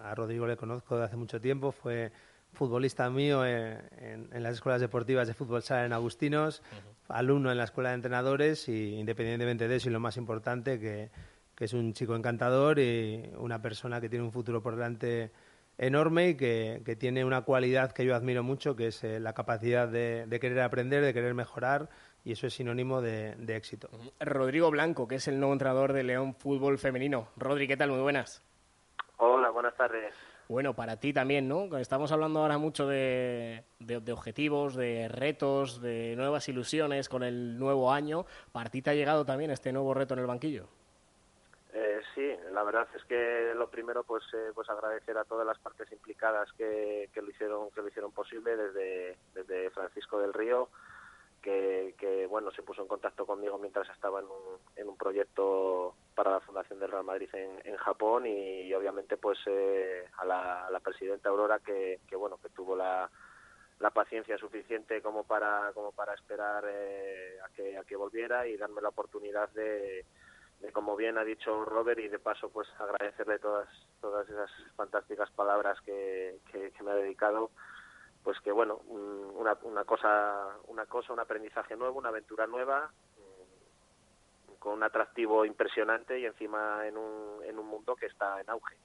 A 0.00 0.14
Rodrigo 0.14 0.46
le 0.46 0.56
conozco 0.56 0.96
de 0.96 1.04
hace 1.04 1.16
mucho 1.16 1.40
tiempo, 1.40 1.72
fue 1.72 2.12
futbolista 2.52 3.08
mío 3.10 3.44
en, 3.46 4.28
en 4.32 4.42
las 4.42 4.54
escuelas 4.54 4.80
deportivas 4.80 5.28
de 5.28 5.34
fútbol 5.34 5.62
sala 5.62 5.86
en 5.86 5.92
Agustinos, 5.92 6.62
alumno 7.08 7.50
en 7.50 7.58
la 7.58 7.64
escuela 7.64 7.90
de 7.90 7.96
entrenadores 7.96 8.68
y 8.68 8.94
independientemente 8.96 9.68
de 9.68 9.76
eso 9.76 9.88
y 9.88 9.92
lo 9.92 10.00
más 10.00 10.16
importante 10.16 10.80
que, 10.80 11.10
que 11.54 11.64
es 11.64 11.72
un 11.72 11.92
chico 11.92 12.16
encantador 12.16 12.78
y 12.78 13.30
una 13.36 13.60
persona 13.62 14.00
que 14.00 14.08
tiene 14.08 14.24
un 14.24 14.32
futuro 14.32 14.62
por 14.62 14.76
delante 14.76 15.30
enorme 15.78 16.30
y 16.30 16.34
que, 16.34 16.82
que 16.84 16.96
tiene 16.96 17.24
una 17.24 17.42
cualidad 17.42 17.92
que 17.92 18.04
yo 18.04 18.14
admiro 18.14 18.42
mucho, 18.42 18.76
que 18.76 18.88
es 18.88 19.02
eh, 19.02 19.18
la 19.18 19.32
capacidad 19.32 19.88
de, 19.88 20.26
de 20.26 20.40
querer 20.40 20.60
aprender, 20.60 21.02
de 21.02 21.14
querer 21.14 21.34
mejorar 21.34 21.88
y 22.24 22.32
eso 22.32 22.46
es 22.46 22.54
sinónimo 22.54 23.00
de, 23.00 23.34
de 23.36 23.56
éxito. 23.56 23.88
Rodrigo 24.20 24.70
Blanco, 24.70 25.08
que 25.08 25.16
es 25.16 25.28
el 25.28 25.38
nuevo 25.38 25.52
entrenador 25.52 25.92
de 25.92 26.02
León 26.04 26.34
Fútbol 26.34 26.78
Femenino. 26.78 27.28
Rodri, 27.36 27.66
¿qué 27.66 27.76
tal? 27.76 27.90
Muy 27.90 28.00
buenas. 28.00 28.42
Hola, 29.18 29.50
buenas 29.50 29.74
tardes. 29.76 30.14
Bueno, 30.48 30.74
para 30.74 30.96
ti 30.98 31.12
también, 31.12 31.46
¿no? 31.46 31.76
Estamos 31.78 32.10
hablando 32.10 32.40
ahora 32.40 32.58
mucho 32.58 32.86
de, 32.88 33.62
de- 33.78 34.00
de 34.00 34.12
objetivos, 34.12 34.74
de 34.74 35.06
retos, 35.08 35.80
de 35.80 36.14
nuevas 36.16 36.48
ilusiones 36.48 37.08
con 37.08 37.22
el 37.22 37.56
nuevo 37.58 37.92
año. 37.92 38.26
Para 38.50 38.68
ti 38.70 38.82
te 38.82 38.90
ha 38.90 38.94
llegado 38.94 39.24
también 39.24 39.52
este 39.52 39.72
nuevo 39.72 39.94
reto 39.94 40.14
en 40.14 40.20
el 40.20 40.26
banquillo. 40.26 40.66
Eh, 41.72 42.00
sí, 42.14 42.32
la 42.52 42.60
la 42.60 42.64
verdad 42.64 42.88
es 42.94 43.02
que 43.04 43.52
lo 43.56 43.70
primero 43.70 44.04
pues 44.04 44.22
eh, 44.34 44.50
pues 44.54 44.68
agradecer 44.68 45.16
a 45.16 45.24
todas 45.24 45.46
las 45.46 45.58
partes 45.58 45.90
implicadas 45.92 46.52
que, 46.52 47.08
que 47.14 47.22
lo 47.22 47.30
hicieron 47.30 47.70
que 47.70 47.80
lo 47.80 47.88
hicieron 47.88 48.12
posible 48.12 48.54
desde, 48.54 49.16
desde 49.34 49.70
Francisco 49.70 50.20
del 50.20 50.34
Río 50.34 50.68
que, 51.40 51.94
que, 51.98 52.26
bueno 52.26 52.50
se 52.50 52.62
puso 52.62 52.82
en 52.82 52.88
contacto 52.88 53.26
conmigo 53.26 53.58
mientras 53.58 53.88
estaba 53.90 54.20
en 54.20 54.26
un, 54.26 54.58
en 54.76 54.88
un 54.88 54.96
proyecto 54.96 55.94
para 56.14 56.32
la 56.32 56.40
fundación 56.40 56.78
del 56.78 56.90
Real 56.90 57.04
Madrid 57.04 57.28
en, 57.32 57.60
en 57.64 57.76
Japón 57.76 58.26
y, 58.26 58.72
obviamente 58.74 59.16
pues 59.16 59.38
eh, 59.46 60.04
a, 60.18 60.24
la, 60.24 60.80
presidenta 60.82 61.28
Aurora 61.28 61.58
que, 61.60 62.00
que 62.08 62.16
bueno 62.16 62.38
que 62.42 62.50
tuvo 62.50 62.76
la, 62.76 63.10
paciencia 63.94 64.38
suficiente 64.38 65.02
como 65.02 65.24
para 65.24 65.72
como 65.72 65.92
para 65.92 66.14
esperar 66.14 66.64
eh, 66.68 67.38
a 67.44 67.48
que 67.50 67.76
a 67.76 67.84
que 67.84 67.96
volviera 67.96 68.46
y 68.46 68.56
darme 68.56 68.80
la 68.82 68.90
oportunidad 68.90 69.48
de 69.50 70.04
como 70.72 70.94
bien 70.96 71.18
ha 71.18 71.24
dicho 71.24 71.64
Robert 71.64 71.98
y 71.98 72.08
de 72.08 72.18
paso 72.18 72.50
pues 72.50 72.68
agradecerle 72.78 73.38
todas 73.38 73.68
todas 74.00 74.28
esas 74.28 74.50
fantásticas 74.76 75.30
palabras 75.30 75.80
que 75.82 76.38
me 76.82 76.90
ha 76.90 76.94
dedicado 76.94 77.50
pues 78.30 78.40
que 78.42 78.52
bueno 78.52 78.76
una, 78.86 79.58
una 79.64 79.84
cosa 79.84 80.56
una 80.68 80.86
cosa 80.86 81.12
un 81.12 81.18
aprendizaje 81.18 81.74
nuevo 81.74 81.98
una 81.98 82.10
aventura 82.10 82.46
nueva 82.46 82.88
mm, 83.18 84.52
con 84.60 84.74
un 84.74 84.84
atractivo 84.84 85.44
impresionante 85.44 86.16
y 86.16 86.26
encima 86.26 86.86
en 86.86 86.96
un, 86.96 87.42
en 87.42 87.58
un 87.58 87.66
mundo 87.66 87.96
que 87.96 88.06
está 88.06 88.40
en 88.40 88.48
auge 88.48 88.76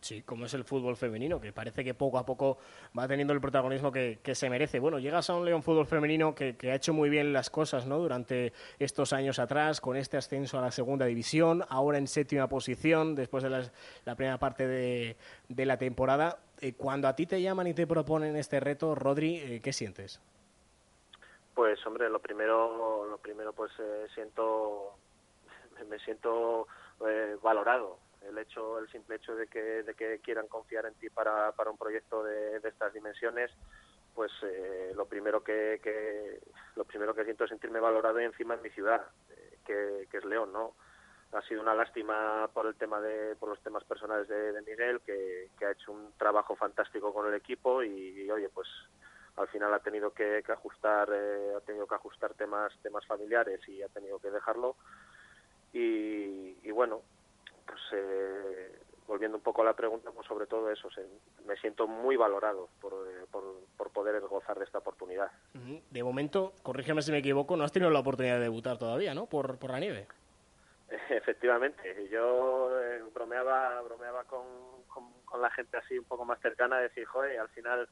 Sí, 0.00 0.22
como 0.22 0.46
es 0.46 0.54
el 0.54 0.62
fútbol 0.62 0.96
femenino, 0.96 1.40
que 1.40 1.52
parece 1.52 1.82
que 1.82 1.92
poco 1.92 2.18
a 2.18 2.24
poco 2.24 2.58
va 2.96 3.08
teniendo 3.08 3.32
el 3.32 3.40
protagonismo 3.40 3.90
que, 3.90 4.20
que 4.22 4.36
se 4.36 4.48
merece. 4.48 4.78
Bueno, 4.78 5.00
llegas 5.00 5.28
a 5.28 5.34
un 5.34 5.44
León 5.44 5.64
Fútbol 5.64 5.86
Femenino 5.86 6.36
que, 6.36 6.56
que, 6.56 6.70
ha 6.70 6.76
hecho 6.76 6.92
muy 6.92 7.10
bien 7.10 7.32
las 7.32 7.50
cosas 7.50 7.84
¿no? 7.86 7.98
durante 7.98 8.52
estos 8.78 9.12
años 9.12 9.40
atrás, 9.40 9.80
con 9.80 9.96
este 9.96 10.16
ascenso 10.16 10.56
a 10.58 10.62
la 10.62 10.70
segunda 10.70 11.04
división, 11.06 11.64
ahora 11.68 11.98
en 11.98 12.06
séptima 12.06 12.48
posición, 12.48 13.16
después 13.16 13.42
de 13.42 13.50
las, 13.50 13.72
la 14.04 14.14
primera 14.14 14.38
parte 14.38 14.68
de, 14.68 15.16
de 15.48 15.66
la 15.66 15.76
temporada. 15.78 16.38
Eh, 16.60 16.74
cuando 16.74 17.08
a 17.08 17.16
ti 17.16 17.26
te 17.26 17.42
llaman 17.42 17.66
y 17.66 17.74
te 17.74 17.86
proponen 17.86 18.36
este 18.36 18.60
reto, 18.60 18.94
Rodri, 18.94 19.38
eh, 19.38 19.60
¿qué 19.60 19.72
sientes? 19.72 20.20
Pues, 21.54 21.84
hombre, 21.86 22.08
lo 22.08 22.20
primero, 22.20 23.04
lo 23.04 23.18
primero 23.18 23.52
pues 23.52 23.72
eh, 23.80 24.06
siento, 24.14 24.94
me 25.88 25.98
siento 25.98 26.68
valorado 27.42 27.98
el 28.22 28.38
hecho 28.38 28.78
el 28.78 28.88
simple 28.90 29.16
hecho 29.16 29.34
de 29.34 29.46
que, 29.46 29.82
de 29.82 29.94
que 29.94 30.20
quieran 30.20 30.48
confiar 30.48 30.86
en 30.86 30.94
ti 30.94 31.08
para, 31.10 31.52
para 31.52 31.70
un 31.70 31.78
proyecto 31.78 32.22
de, 32.22 32.60
de 32.60 32.68
estas 32.68 32.92
dimensiones 32.92 33.50
pues 34.14 34.32
eh, 34.42 34.92
lo 34.96 35.06
primero 35.06 35.44
que, 35.44 35.80
que, 35.82 36.40
lo 36.74 36.84
primero 36.84 37.14
que 37.14 37.24
siento 37.24 37.44
es 37.44 37.50
sentirme 37.50 37.80
valorado 37.80 38.18
encima 38.18 38.54
en 38.54 38.62
mi 38.62 38.70
ciudad 38.70 39.02
eh, 39.30 39.58
que, 39.64 40.08
que, 40.10 40.18
es 40.18 40.24
León 40.24 40.52
no 40.52 40.74
ha 41.32 41.42
sido 41.42 41.60
una 41.60 41.74
lástima 41.74 42.48
por 42.52 42.66
el 42.66 42.74
tema 42.74 43.00
de 43.00 43.36
por 43.36 43.50
los 43.50 43.60
temas 43.62 43.84
personales 43.84 44.26
de, 44.28 44.52
de 44.52 44.62
Miguel 44.62 45.00
que, 45.02 45.50
que, 45.58 45.66
ha 45.66 45.72
hecho 45.72 45.92
un 45.92 46.12
trabajo 46.16 46.56
fantástico 46.56 47.12
con 47.12 47.28
el 47.28 47.34
equipo 47.34 47.82
y, 47.82 48.30
oye 48.30 48.48
pues 48.48 48.68
al 49.36 49.46
final 49.48 49.72
ha 49.72 49.78
tenido 49.78 50.12
que, 50.12 50.42
ajustar 50.48 51.10
eh, 51.12 51.52
ha 51.56 51.60
tenido 51.60 51.86
que 51.86 51.94
ajustar 51.94 52.34
temas 52.34 52.72
temas 52.82 53.06
familiares 53.06 53.60
y 53.68 53.82
ha 53.82 53.88
tenido 53.88 54.18
que 54.18 54.30
dejarlo. 54.30 54.74
Y 55.72 56.70
bueno 56.72 57.02
pues 57.68 57.80
eh, 57.92 58.78
volviendo 59.06 59.36
un 59.36 59.42
poco 59.42 59.62
a 59.62 59.64
la 59.64 59.74
pregunta, 59.74 60.10
pues 60.10 60.26
sobre 60.26 60.46
todo 60.46 60.70
eso, 60.70 60.90
se, 60.90 61.06
me 61.46 61.56
siento 61.56 61.86
muy 61.86 62.16
valorado 62.16 62.68
por, 62.80 62.92
eh, 62.92 63.26
por, 63.30 63.42
por, 63.76 63.90
poder 63.90 64.20
gozar 64.22 64.58
de 64.58 64.64
esta 64.64 64.78
oportunidad. 64.78 65.30
De 65.90 66.02
momento, 66.02 66.52
corrígeme 66.62 67.02
si 67.02 67.12
me 67.12 67.18
equivoco, 67.18 67.56
no 67.56 67.64
has 67.64 67.72
tenido 67.72 67.90
la 67.90 68.00
oportunidad 68.00 68.36
de 68.36 68.42
debutar 68.42 68.78
todavía, 68.78 69.14
¿no? 69.14 69.26
Por, 69.26 69.58
por 69.58 69.70
la 69.70 69.80
nieve. 69.80 70.06
Efectivamente, 71.10 72.08
yo 72.10 72.70
eh, 72.80 73.02
bromeaba, 73.14 73.80
bromeaba 73.82 74.24
con, 74.24 74.44
con, 74.88 75.12
con, 75.24 75.40
la 75.42 75.50
gente 75.50 75.76
así 75.76 75.98
un 75.98 76.04
poco 76.04 76.24
más 76.24 76.40
cercana, 76.40 76.78
decir, 76.78 77.04
joder, 77.04 77.38
al 77.38 77.48
final 77.50 77.88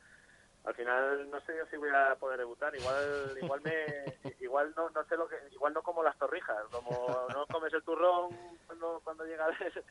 al 0.67 0.75
final 0.75 1.31
no 1.31 1.41
sé 1.41 1.57
yo 1.57 1.65
si 1.67 1.77
voy 1.77 1.91
a 1.91 2.17
poder 2.17 2.39
debutar 2.39 2.75
igual 2.75 3.39
igual 3.41 3.61
me 3.63 4.35
igual 4.41 4.75
no 4.77 4.91
no 4.91 5.05
sé 5.05 5.17
lo 5.17 5.29
que 5.29 5.37
igual 5.53 5.73
no 5.73 5.83
como 5.83 6.03
las 6.03 6.19
torrijas 6.19 6.65
como 6.71 7.27
no 7.33 7.47
comes 7.47 7.73
el 7.73 7.83
turrón 7.83 8.37
cuando 8.67 9.01
cuando 9.05 9.25
llega 9.25 9.47
el, 9.47 9.85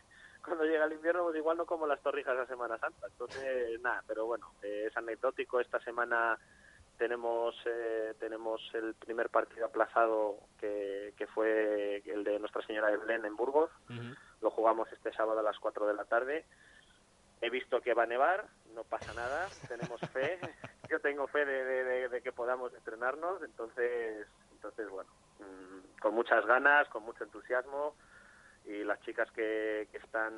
cuando 0.43 0.65
llega 0.65 0.85
el 0.85 0.93
invierno 0.93 1.23
pues 1.23 1.37
igual 1.37 1.57
no 1.57 1.65
como 1.65 1.87
las 1.87 2.01
torrijas 2.01 2.35
la 2.35 2.45
semana 2.45 2.77
santa. 2.77 3.07
Entonces 3.07 3.79
nada 3.81 4.03
pero 4.05 4.25
bueno 4.25 4.51
eh, 4.61 4.87
es 4.87 4.97
anecdótico 4.97 5.59
esta 5.59 5.79
semana 5.79 6.37
tenemos 6.97 7.55
eh, 7.65 8.13
tenemos 8.19 8.61
el 8.73 8.93
primer 8.95 9.29
partido 9.29 9.65
aplazado 9.65 10.37
que, 10.59 11.13
que 11.17 11.27
fue 11.27 12.03
el 12.05 12.23
de 12.23 12.39
Nuestra 12.39 12.65
Señora 12.65 12.89
de 12.89 12.97
Belén 12.97 13.25
en 13.25 13.35
Burgos. 13.35 13.71
Uh 13.89 13.93
-huh. 13.93 14.17
lo 14.41 14.51
jugamos 14.51 14.91
este 14.91 15.13
sábado 15.13 15.39
a 15.39 15.43
las 15.43 15.57
4 15.59 15.87
de 15.87 15.93
la 15.93 16.05
tarde 16.05 16.45
he 17.41 17.49
visto 17.49 17.81
que 17.81 17.93
va 17.93 18.03
a 18.03 18.07
nevar, 18.07 18.45
no 18.73 18.83
pasa 18.83 19.13
nada, 19.13 19.49
tenemos 19.67 19.99
fe, 20.11 20.39
yo 20.89 20.99
tengo 20.99 21.27
fe 21.27 21.45
de, 21.45 21.63
de, 21.63 22.09
de, 22.09 22.21
que 22.21 22.31
podamos 22.31 22.73
entrenarnos, 22.73 23.41
entonces, 23.43 24.27
entonces 24.51 24.89
bueno, 24.89 25.09
mmm, 25.39 25.99
con 25.99 26.13
muchas 26.13 26.45
ganas, 26.45 26.87
con 26.89 27.03
mucho 27.03 27.23
entusiasmo 27.23 27.95
y 28.67 28.83
las 28.83 28.99
chicas 29.01 29.29
que, 29.31 29.87
que 29.91 29.97
están 29.97 30.33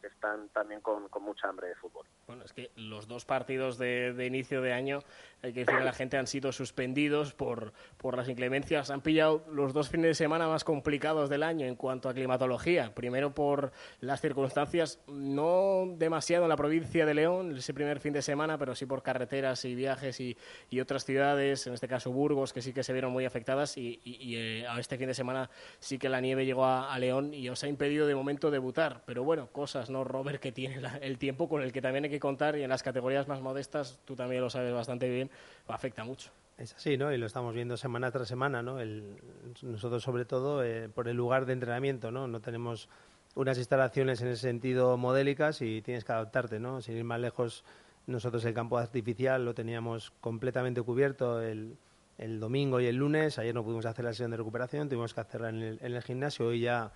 que 0.00 0.08
están 0.08 0.48
también 0.48 0.80
con, 0.80 1.08
con, 1.08 1.22
mucha 1.22 1.48
hambre 1.48 1.68
de 1.68 1.76
fútbol. 1.76 2.04
Bueno, 2.26 2.44
es 2.44 2.52
que 2.52 2.70
los 2.74 3.06
dos 3.06 3.24
partidos 3.24 3.78
de, 3.78 4.12
de 4.12 4.26
inicio 4.26 4.60
de 4.60 4.72
año, 4.72 4.98
hay 5.42 5.52
que 5.52 5.60
decir 5.60 5.76
a 5.76 5.84
la 5.84 5.92
gente, 5.92 6.18
han 6.18 6.26
sido 6.26 6.50
suspendidos 6.50 7.34
por, 7.34 7.72
por 7.98 8.16
las 8.16 8.28
inclemencias. 8.28 8.90
Han 8.90 9.00
pillado 9.00 9.44
los 9.48 9.72
dos 9.72 9.88
fines 9.88 10.06
de 10.06 10.14
semana 10.14 10.48
más 10.48 10.64
complicados 10.64 11.30
del 11.30 11.44
año 11.44 11.66
en 11.66 11.76
cuanto 11.76 12.08
a 12.08 12.14
climatología. 12.14 12.92
Primero 12.94 13.32
por 13.32 13.70
las 14.00 14.20
circunstancias, 14.20 15.00
no 15.06 15.84
demasiado 15.96 16.44
en 16.44 16.48
la 16.48 16.56
provincia 16.56 17.06
de 17.06 17.14
León, 17.14 17.56
ese 17.56 17.72
primer 17.72 18.00
fin 18.00 18.12
de 18.12 18.22
semana, 18.22 18.58
pero 18.58 18.74
sí 18.74 18.86
por 18.86 19.04
carreteras 19.04 19.64
y 19.64 19.76
viajes 19.76 20.18
y, 20.18 20.36
y 20.68 20.80
otras 20.80 21.04
ciudades, 21.04 21.68
en 21.68 21.74
este 21.74 21.86
caso 21.86 22.10
Burgos, 22.10 22.52
que 22.52 22.60
sí 22.60 22.72
que 22.72 22.82
se 22.82 22.92
vieron 22.92 23.12
muy 23.12 23.24
afectadas. 23.24 23.76
Y, 23.76 24.00
y, 24.04 24.16
y 24.16 24.36
eh, 24.36 24.66
a 24.66 24.80
este 24.80 24.98
fin 24.98 25.06
de 25.06 25.14
semana 25.14 25.48
sí 25.78 25.98
que 25.98 26.08
la 26.08 26.20
nieve 26.20 26.44
llegó 26.44 26.64
a, 26.64 26.92
a 26.92 26.98
León 26.98 27.32
y 27.32 27.48
os 27.48 27.61
ha 27.64 27.68
impedido 27.68 28.06
de 28.06 28.14
momento 28.14 28.50
debutar. 28.50 29.02
Pero 29.06 29.24
bueno, 29.24 29.48
cosas, 29.48 29.90
¿no, 29.90 30.04
Robert? 30.04 30.40
Que 30.40 30.52
tiene 30.52 30.80
la, 30.80 30.96
el 30.98 31.18
tiempo 31.18 31.48
con 31.48 31.62
el 31.62 31.72
que 31.72 31.82
también 31.82 32.04
hay 32.04 32.10
que 32.10 32.20
contar 32.20 32.56
y 32.56 32.62
en 32.62 32.70
las 32.70 32.82
categorías 32.82 33.28
más 33.28 33.40
modestas, 33.40 33.98
tú 34.04 34.16
también 34.16 34.40
lo 34.42 34.50
sabes 34.50 34.72
bastante 34.72 35.08
bien, 35.08 35.30
afecta 35.68 36.04
mucho. 36.04 36.30
Es 36.58 36.74
así, 36.74 36.96
¿no? 36.96 37.12
Y 37.12 37.18
lo 37.18 37.26
estamos 37.26 37.54
viendo 37.54 37.76
semana 37.76 38.10
tras 38.10 38.28
semana, 38.28 38.62
¿no? 38.62 38.78
El, 38.78 39.16
nosotros, 39.62 40.02
sobre 40.02 40.24
todo, 40.24 40.62
eh, 40.62 40.88
por 40.88 41.08
el 41.08 41.16
lugar 41.16 41.46
de 41.46 41.54
entrenamiento, 41.54 42.10
¿no? 42.10 42.28
No 42.28 42.40
tenemos 42.40 42.88
unas 43.34 43.58
instalaciones 43.58 44.20
en 44.20 44.28
ese 44.28 44.42
sentido 44.42 44.96
modélicas 44.96 45.62
y 45.62 45.82
tienes 45.82 46.04
que 46.04 46.12
adaptarte, 46.12 46.60
¿no? 46.60 46.80
Sin 46.80 46.96
ir 46.96 47.04
más 47.04 47.20
lejos, 47.20 47.64
nosotros 48.06 48.44
el 48.44 48.54
campo 48.54 48.78
artificial 48.78 49.44
lo 49.44 49.54
teníamos 49.54 50.12
completamente 50.20 50.82
cubierto 50.82 51.40
el, 51.40 51.76
el 52.18 52.40
domingo 52.40 52.80
y 52.80 52.86
el 52.86 52.96
lunes. 52.96 53.38
Ayer 53.38 53.54
no 53.54 53.64
pudimos 53.64 53.86
hacer 53.86 54.04
la 54.04 54.12
sesión 54.12 54.30
de 54.30 54.36
recuperación, 54.36 54.88
tuvimos 54.88 55.14
que 55.14 55.20
hacerla 55.20 55.48
en 55.48 55.78
el, 55.80 56.02
gimnasio 56.02 56.52
y 56.52 56.60
ya 56.60 56.92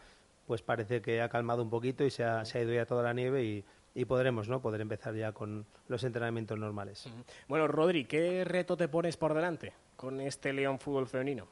pues 0.47 0.63
parece 0.63 1.03
que 1.03 1.21
ha 1.21 1.29
calmado 1.29 1.63
un 1.63 1.71
poquito 1.71 2.05
y 2.05 2.11
se 2.11 2.25
ha, 2.25 2.45
se 2.45 2.59
ha 2.59 2.63
ido 2.63 2.73
ya 2.73 2.87
toda 2.87 3.03
la 3.03 3.13
nieve 3.13 3.43
y, 3.43 3.65
y 3.95 4.05
podremos 4.05 4.49
no 4.49 4.61
poder 4.61 4.83
empezar 4.83 5.15
ya 5.15 5.33
con 5.33 5.67
los 5.89 6.05
entrenamientos 6.05 6.59
normales. 6.59 7.09
Bueno, 7.49 7.67
Rodri, 7.67 8.05
¿qué 8.05 8.45
reto 8.45 8.77
te 8.77 8.89
pones 8.89 9.17
por 9.17 9.33
delante 9.35 9.73
con 9.97 10.21
este 10.21 10.53
León 10.53 10.79
Fútbol 10.79 11.07
Femenino? 11.07 11.49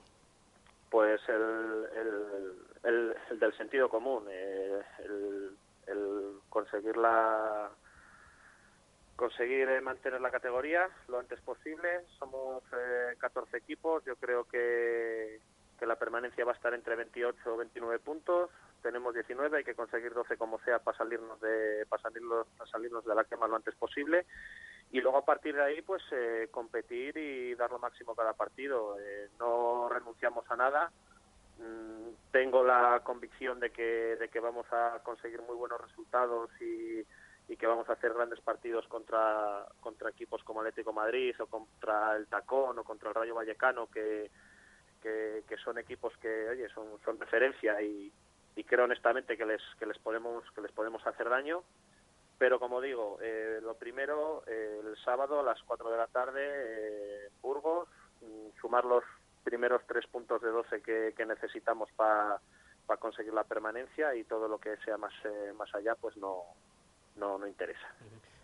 Pues 0.91 1.21
el, 1.29 1.87
el, 1.97 2.95
el, 2.95 3.17
el 3.31 3.39
del 3.41 3.57
sentido 3.57 3.89
común, 3.89 4.25
eh, 4.31 4.81
el, 5.05 5.57
el 5.87 6.35
conseguir 6.49 6.97
la 6.97 7.71
conseguir 9.17 9.69
eh, 9.69 9.81
mantener 9.81 10.21
la 10.21 10.31
categoría 10.31 10.89
lo 11.09 11.19
antes 11.19 11.41
posible. 11.41 12.05
Somos 12.19 12.63
eh, 12.73 13.15
14 13.19 13.57
equipos, 13.57 14.05
yo 14.05 14.17
creo 14.17 14.45
que, 14.45 15.41
que 15.79 15.87
la 15.87 15.97
permanencia 15.97 16.45
va 16.45 16.53
a 16.53 16.57
estar 16.57 16.75
entre 16.75 16.97
28 16.97 17.55
o 17.55 17.57
29 17.57 17.99
puntos 18.01 18.51
tenemos 18.85 19.15
19, 19.15 19.57
hay 19.57 19.65
que 19.65 19.75
conseguir 19.75 20.13
12 20.13 20.37
como 20.37 20.61
sea 20.61 20.79
para 20.79 20.97
salirnos 20.99 21.41
de 21.41 21.87
para 21.89 22.03
salirnos, 22.03 22.47
para 22.59 22.71
salirnos 22.71 23.03
de 23.05 23.15
la 23.15 23.25
quema 23.25 23.49
lo 23.49 23.57
antes 23.57 23.75
posible 23.77 24.27
y 24.93 25.01
luego 25.01 25.17
a 25.17 25.25
partir 25.25 25.55
de 25.57 25.63
ahí 25.63 25.81
pues 25.81 26.03
eh, 26.13 26.49
competir 26.51 27.17
y 27.17 27.55
dar 27.55 27.71
lo 27.71 27.79
máximo 27.79 28.15
cada 28.15 28.35
partido. 28.35 28.99
Eh, 29.01 29.31
no 29.41 29.89
renunciamos 29.89 30.45
a 30.51 30.57
nada. 30.57 30.93
Mm, 31.59 32.11
tengo 32.31 32.63
la 32.63 33.01
convicción 33.03 33.59
de 33.59 33.71
que 33.71 34.17
de 34.17 34.29
que 34.29 34.39
vamos 34.39 34.67
a 34.71 35.01
conseguir 35.03 35.41
muy 35.41 35.57
buenos 35.57 35.81
resultados 35.81 36.51
y 36.61 37.03
y 37.47 37.57
que 37.57 37.67
vamos 37.67 37.89
a 37.89 37.95
hacer 37.95 38.13
grandes 38.13 38.41
partidos 38.41 38.87
contra 38.89 39.67
contra 39.81 40.11
equipos 40.11 40.45
como 40.45 40.61
Atlético 40.61 40.93
Madrid 40.93 41.35
o 41.41 41.47
contra 41.47 42.17
el 42.17 42.27
Tacón 42.27 42.79
o 42.79 42.85
contra 42.85 43.09
el 43.09 43.15
Rayo 43.15 43.35
Vallecano 43.35 43.87
que 43.87 44.31
que, 45.01 45.45
que 45.47 45.57
son 45.59 45.79
equipos 45.79 46.17
que 46.19 46.49
oye 46.49 46.69
son 46.71 46.99
son 47.05 47.19
referencia 47.19 47.81
y, 47.83 48.13
y 48.57 48.65
creo 48.65 48.85
honestamente 48.85 49.37
que 49.37 49.47
les 49.47 49.63
que 49.79 49.87
les 49.87 49.99
podemos 49.99 50.45
que 50.53 50.61
les 50.61 50.73
podemos 50.73 51.07
hacer 51.07 51.29
daño 51.29 51.63
pero 52.39 52.59
como 52.59 52.81
digo 52.81 53.19
eh, 53.21 53.61
lo 53.63 53.75
primero 53.75 54.43
eh, 54.47 54.81
el 54.85 54.97
sábado 55.05 55.41
a 55.41 55.43
las 55.43 55.63
4 55.63 55.91
de 55.91 55.97
la 55.97 56.07
tarde 56.07 56.43
eh, 56.45 57.29
Burgos 57.43 57.89
mm, 58.21 58.61
sumar 58.61 58.85
los 58.85 59.05
primeros 59.43 59.83
tres 59.87 60.07
puntos 60.07 60.41
de 60.43 60.49
12 60.51 60.83
que, 60.83 61.15
que 61.17 61.27
necesitamos 61.27 61.91
para 61.93 62.41
para 62.87 63.01
conseguir 63.01 63.33
la 63.33 63.45
permanencia 63.45 64.15
y 64.15 64.25
todo 64.25 64.47
lo 64.49 64.59
que 64.59 64.77
sea 64.79 64.97
más 64.99 65.13
eh, 65.25 65.53
más 65.57 65.75
allá 65.75 65.95
pues 65.95 66.17
no 66.17 66.43
no, 67.17 67.39
no 67.39 67.47
interesa. 67.47 67.87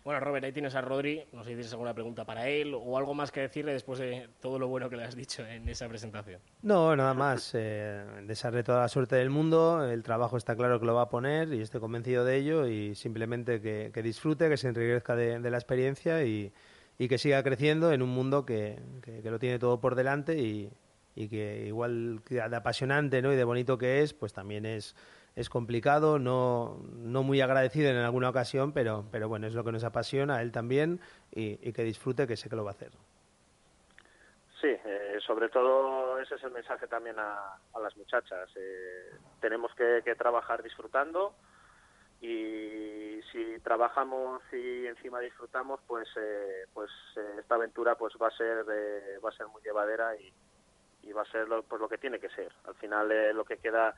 Bueno, 0.03 0.19
Robert, 0.19 0.43
ahí 0.45 0.51
tienes 0.51 0.73
a 0.73 0.81
Rodri. 0.81 1.23
No 1.31 1.43
sé 1.43 1.49
si 1.49 1.55
tienes 1.55 1.71
alguna 1.71 1.93
pregunta 1.93 2.25
para 2.25 2.47
él 2.47 2.73
o 2.73 2.97
algo 2.97 3.13
más 3.13 3.31
que 3.31 3.41
decirle 3.41 3.73
después 3.73 3.99
de 3.99 4.29
todo 4.39 4.57
lo 4.57 4.67
bueno 4.67 4.89
que 4.89 4.97
le 4.97 5.03
has 5.03 5.15
dicho 5.15 5.45
en 5.45 5.69
esa 5.69 5.87
presentación. 5.87 6.41
No, 6.63 6.95
nada 6.95 7.13
más. 7.13 7.51
Eh, 7.53 8.03
desearle 8.23 8.63
toda 8.63 8.81
la 8.81 8.87
suerte 8.87 9.15
del 9.15 9.29
mundo. 9.29 9.85
El 9.85 10.01
trabajo 10.01 10.37
está 10.37 10.55
claro 10.55 10.79
que 10.79 10.87
lo 10.87 10.95
va 10.95 11.03
a 11.03 11.09
poner 11.09 11.53
y 11.53 11.61
estoy 11.61 11.79
convencido 11.79 12.25
de 12.25 12.37
ello. 12.37 12.67
Y 12.67 12.95
simplemente 12.95 13.61
que, 13.61 14.01
disfrute, 14.01 14.49
que 14.49 14.57
se 14.57 14.69
enriquezca 14.69 15.15
de, 15.15 15.39
la 15.39 15.57
experiencia 15.57 16.23
y, 16.23 16.51
que 16.97 17.17
siga 17.17 17.43
creciendo 17.43 17.91
en 17.91 18.01
un 18.01 18.09
mundo 18.09 18.45
que, 18.45 18.79
que, 19.01 19.29
lo 19.29 19.39
tiene 19.39 19.59
todo 19.59 19.79
por 19.79 19.95
delante 19.95 20.39
y, 20.39 20.71
y 21.15 21.27
que 21.27 21.65
igual 21.67 22.21
de 22.29 22.41
apasionante 22.41 23.21
¿no? 23.21 23.33
y 23.33 23.35
de 23.35 23.43
bonito 23.43 23.77
que 23.77 24.01
es, 24.01 24.13
pues 24.13 24.33
también 24.33 24.65
es 24.65 24.95
es 25.35 25.49
complicado, 25.49 26.19
no, 26.19 26.77
no 26.93 27.23
muy 27.23 27.41
agradecido 27.41 27.89
en 27.89 27.97
alguna 27.97 28.29
ocasión, 28.29 28.73
pero, 28.73 29.05
pero 29.11 29.29
bueno, 29.29 29.47
es 29.47 29.53
lo 29.53 29.63
que 29.63 29.71
nos 29.71 29.83
apasiona, 29.83 30.41
él 30.41 30.51
también, 30.51 30.99
y, 31.31 31.71
que 31.71 31.83
disfrute, 31.83 32.27
que 32.27 32.35
sé 32.35 32.49
que 32.49 32.55
lo 32.55 32.65
va 32.65 32.71
a 32.71 32.73
hacer. 32.73 32.91
Sí, 34.59 34.67
eh, 34.67 35.17
sobre 35.25 35.49
todo 35.49 36.19
ese 36.19 36.35
es 36.35 36.43
el 36.43 36.51
mensaje 36.51 36.87
también 36.87 37.17
a, 37.17 37.55
a 37.73 37.79
las 37.79 37.95
muchachas. 37.97 38.49
Eh, 38.55 39.15
tenemos 39.39 39.73
que, 39.75 40.01
trabajar 40.15 40.61
disfrutando 40.61 41.33
y 42.19 43.21
si 43.31 43.59
trabajamos 43.63 44.41
y 44.51 44.85
encima 44.85 45.19
disfrutamos, 45.19 45.79
pues 45.87 46.07
eh, 46.17 46.65
pues 46.73 46.91
esta 47.39 47.55
aventura 47.55 47.95
pues 47.95 48.13
va 48.21 48.27
a 48.27 48.37
ser 48.37 48.65
va 48.67 49.29
a 49.29 49.37
ser 49.37 49.47
muy 49.47 49.63
llevadera 49.63 50.15
y, 50.17 50.31
va 51.11 51.23
a 51.23 51.31
ser 51.31 51.47
lo, 51.47 51.63
pues 51.63 51.81
lo 51.81 51.89
que 51.89 51.97
tiene 51.97 52.19
que 52.19 52.29
ser. 52.29 52.53
Al 52.65 52.75
final 52.75 53.09
lo 53.33 53.43
que 53.43 53.57
queda 53.57 53.95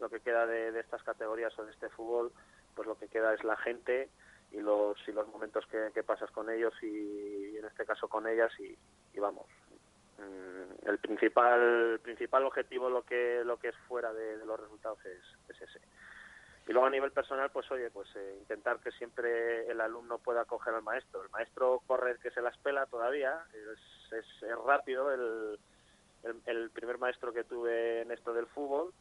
lo 0.00 0.08
que 0.08 0.20
queda 0.20 0.46
de, 0.46 0.78
estas 0.78 1.02
categorías 1.02 1.56
o 1.58 1.64
de 1.64 1.72
este 1.72 1.88
fútbol, 1.90 2.32
pues 2.74 2.86
lo 2.86 2.98
que 2.98 3.08
queda 3.08 3.34
es 3.34 3.44
la 3.44 3.56
gente 3.56 4.08
y 4.50 4.60
los 4.60 4.96
y 5.08 5.12
los 5.12 5.26
momentos 5.28 5.66
que, 5.66 6.02
pasas 6.02 6.30
con 6.30 6.50
ellos 6.50 6.72
y, 6.82 7.56
en 7.56 7.64
este 7.64 7.84
caso 7.84 8.08
con 8.08 8.26
ellas 8.26 8.52
y, 8.58 8.76
vamos. 9.18 9.46
Mm, 10.18 10.88
el 10.88 10.98
principal 10.98 11.98
principal 12.02 12.44
objetivo 12.44 12.88
lo 12.88 13.02
que 13.02 13.42
lo 13.44 13.58
que 13.58 13.68
es 13.68 13.76
fuera 13.88 14.12
de, 14.12 14.36
los 14.44 14.60
resultados 14.60 14.98
es, 15.06 15.22
es, 15.48 15.62
ese. 15.62 15.80
Y 16.66 16.72
luego 16.72 16.86
a 16.86 16.90
nivel 16.90 17.10
personal 17.10 17.50
pues 17.50 17.70
oye 17.70 17.90
pues 17.90 18.08
eh, 18.14 18.36
intentar 18.38 18.78
que 18.78 18.92
siempre 18.92 19.66
el 19.68 19.80
alumno 19.80 20.18
pueda 20.18 20.44
coger 20.44 20.74
al 20.74 20.82
maestro. 20.82 21.22
El 21.22 21.30
maestro 21.30 21.82
corre 21.86 22.18
que 22.18 22.30
se 22.30 22.42
las 22.42 22.56
pela 22.58 22.86
todavía 22.86 23.44
es, 23.52 24.12
es, 24.12 24.26
rápido. 24.64 25.12
El, 25.12 25.58
el 26.46 26.70
primer 26.70 26.98
maestro 26.98 27.32
que 27.32 27.44
tuve 27.44 28.02
en 28.02 28.10
esto 28.12 28.32
del 28.32 28.46
fútbol 28.46 28.92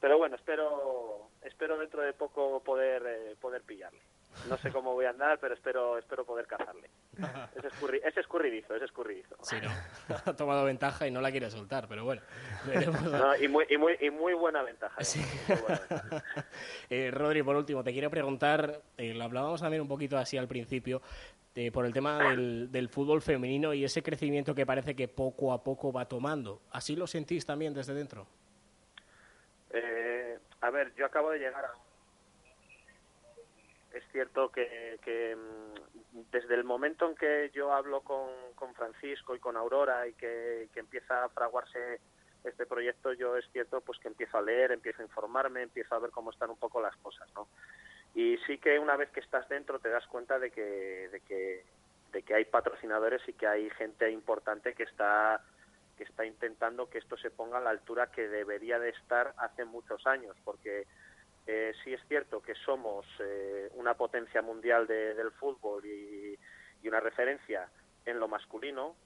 pero 0.00 0.18
bueno, 0.18 0.36
espero 0.36 1.30
espero 1.42 1.78
dentro 1.78 2.02
de 2.02 2.12
poco 2.12 2.62
poder 2.62 3.02
eh, 3.06 3.36
poder 3.40 3.62
pillarle. 3.62 4.00
No 4.48 4.56
sé 4.56 4.70
cómo 4.70 4.94
voy 4.94 5.04
a 5.04 5.10
andar, 5.10 5.38
pero 5.40 5.54
espero 5.54 5.98
espero 5.98 6.24
poder 6.24 6.46
cazarle. 6.46 6.88
Es, 8.02 8.16
escurridizo, 8.16 8.74
es 8.74 8.82
escurridizo. 8.82 9.36
Sí, 9.42 9.56
no. 9.62 9.70
ha 10.14 10.34
tomado 10.34 10.64
ventaja 10.64 11.06
y 11.06 11.10
no 11.10 11.20
la 11.20 11.30
quiere 11.30 11.50
soltar, 11.50 11.86
pero 11.86 12.04
bueno. 12.04 12.22
y, 13.40 13.48
muy, 13.48 13.66
y, 13.68 13.76
muy, 13.76 13.96
y 14.00 14.10
muy 14.10 14.32
buena 14.32 14.62
ventaja. 14.62 15.02
Sí. 15.04 15.20
eh, 16.90 17.10
Rodri, 17.10 17.42
por 17.42 17.56
último, 17.56 17.84
te 17.84 17.92
quiero 17.92 18.10
preguntar, 18.10 18.80
eh, 18.96 19.12
lo 19.12 19.24
hablábamos 19.24 19.60
también 19.60 19.82
un 19.82 19.88
poquito 19.88 20.16
así 20.16 20.38
al 20.38 20.48
principio, 20.48 21.02
eh, 21.54 21.70
por 21.70 21.84
el 21.84 21.92
tema 21.92 22.30
del, 22.30 22.72
del 22.72 22.88
fútbol 22.88 23.20
femenino 23.20 23.74
y 23.74 23.84
ese 23.84 24.02
crecimiento 24.02 24.54
que 24.54 24.64
parece 24.64 24.96
que 24.96 25.08
poco 25.08 25.52
a 25.52 25.62
poco 25.62 25.92
va 25.92 26.06
tomando. 26.06 26.62
¿Así 26.70 26.96
lo 26.96 27.06
sentís 27.06 27.44
también 27.44 27.74
desde 27.74 27.92
dentro? 27.92 28.26
Eh, 29.72 30.38
a 30.60 30.70
ver, 30.70 30.94
yo 30.94 31.06
acabo 31.06 31.30
de 31.30 31.38
llegar. 31.38 31.70
Es 33.92 34.04
cierto 34.12 34.50
que, 34.50 35.36
mm, 35.36 36.20
desde 36.30 36.54
el 36.54 36.64
momento 36.64 37.08
en 37.08 37.14
que 37.16 37.50
yo 37.52 37.72
hablo 37.72 38.02
con, 38.02 38.30
Francisco 38.74 39.34
y 39.34 39.38
con 39.38 39.56
Aurora 39.56 40.06
y 40.06 40.14
que, 40.14 40.68
empieza 40.74 41.24
a 41.24 41.28
fraguarse 41.28 42.00
este 42.44 42.66
proyecto, 42.66 43.12
yo 43.12 43.36
es 43.36 43.44
cierto 43.52 43.80
pues 43.82 43.98
que 43.98 44.08
empiezo 44.08 44.38
a 44.38 44.42
leer, 44.42 44.72
empiezo 44.72 45.02
a 45.02 45.04
informarme, 45.04 45.62
empiezo 45.62 45.94
a 45.94 45.98
ver 45.98 46.10
cómo 46.10 46.30
están 46.30 46.50
un 46.50 46.56
poco 46.56 46.80
las 46.80 46.96
cosas, 46.96 47.28
¿no? 47.34 47.48
Y 48.14 48.38
sí 48.46 48.58
que 48.58 48.78
una 48.78 48.96
vez 48.96 49.10
que 49.10 49.20
estás 49.20 49.48
dentro 49.48 49.78
te 49.78 49.90
das 49.90 50.06
cuenta 50.06 50.38
de 50.38 50.50
que, 50.50 51.08
de 51.10 51.20
que, 51.20 51.64
de 52.12 52.22
que 52.22 52.34
hay 52.34 52.44
patrocinadores 52.46 53.20
y 53.28 53.34
que 53.34 53.46
hay 53.46 53.68
gente 53.70 54.10
importante 54.10 54.74
que 54.74 54.84
está 54.84 55.42
que 56.00 56.04
está 56.04 56.24
intentando 56.24 56.88
que 56.88 56.96
esto 56.96 57.18
se 57.18 57.30
ponga 57.30 57.58
a 57.58 57.60
la 57.60 57.68
altura 57.68 58.10
que 58.10 58.26
debería 58.26 58.78
de 58.78 58.88
estar 58.88 59.34
hace 59.36 59.66
muchos 59.66 60.06
años, 60.06 60.34
porque 60.44 60.86
eh, 61.46 61.74
sí 61.84 61.92
es 61.92 62.00
cierto 62.08 62.40
que 62.40 62.54
somos 62.54 63.04
eh, 63.18 63.68
una 63.74 63.92
potencia 63.92 64.40
mundial 64.40 64.86
del 64.86 65.30
fútbol 65.32 65.84
y, 65.84 66.38
una 66.88 67.00
referencia 67.00 67.68
en 68.06 68.18
lo 68.18 68.28
masculino, 68.28 68.96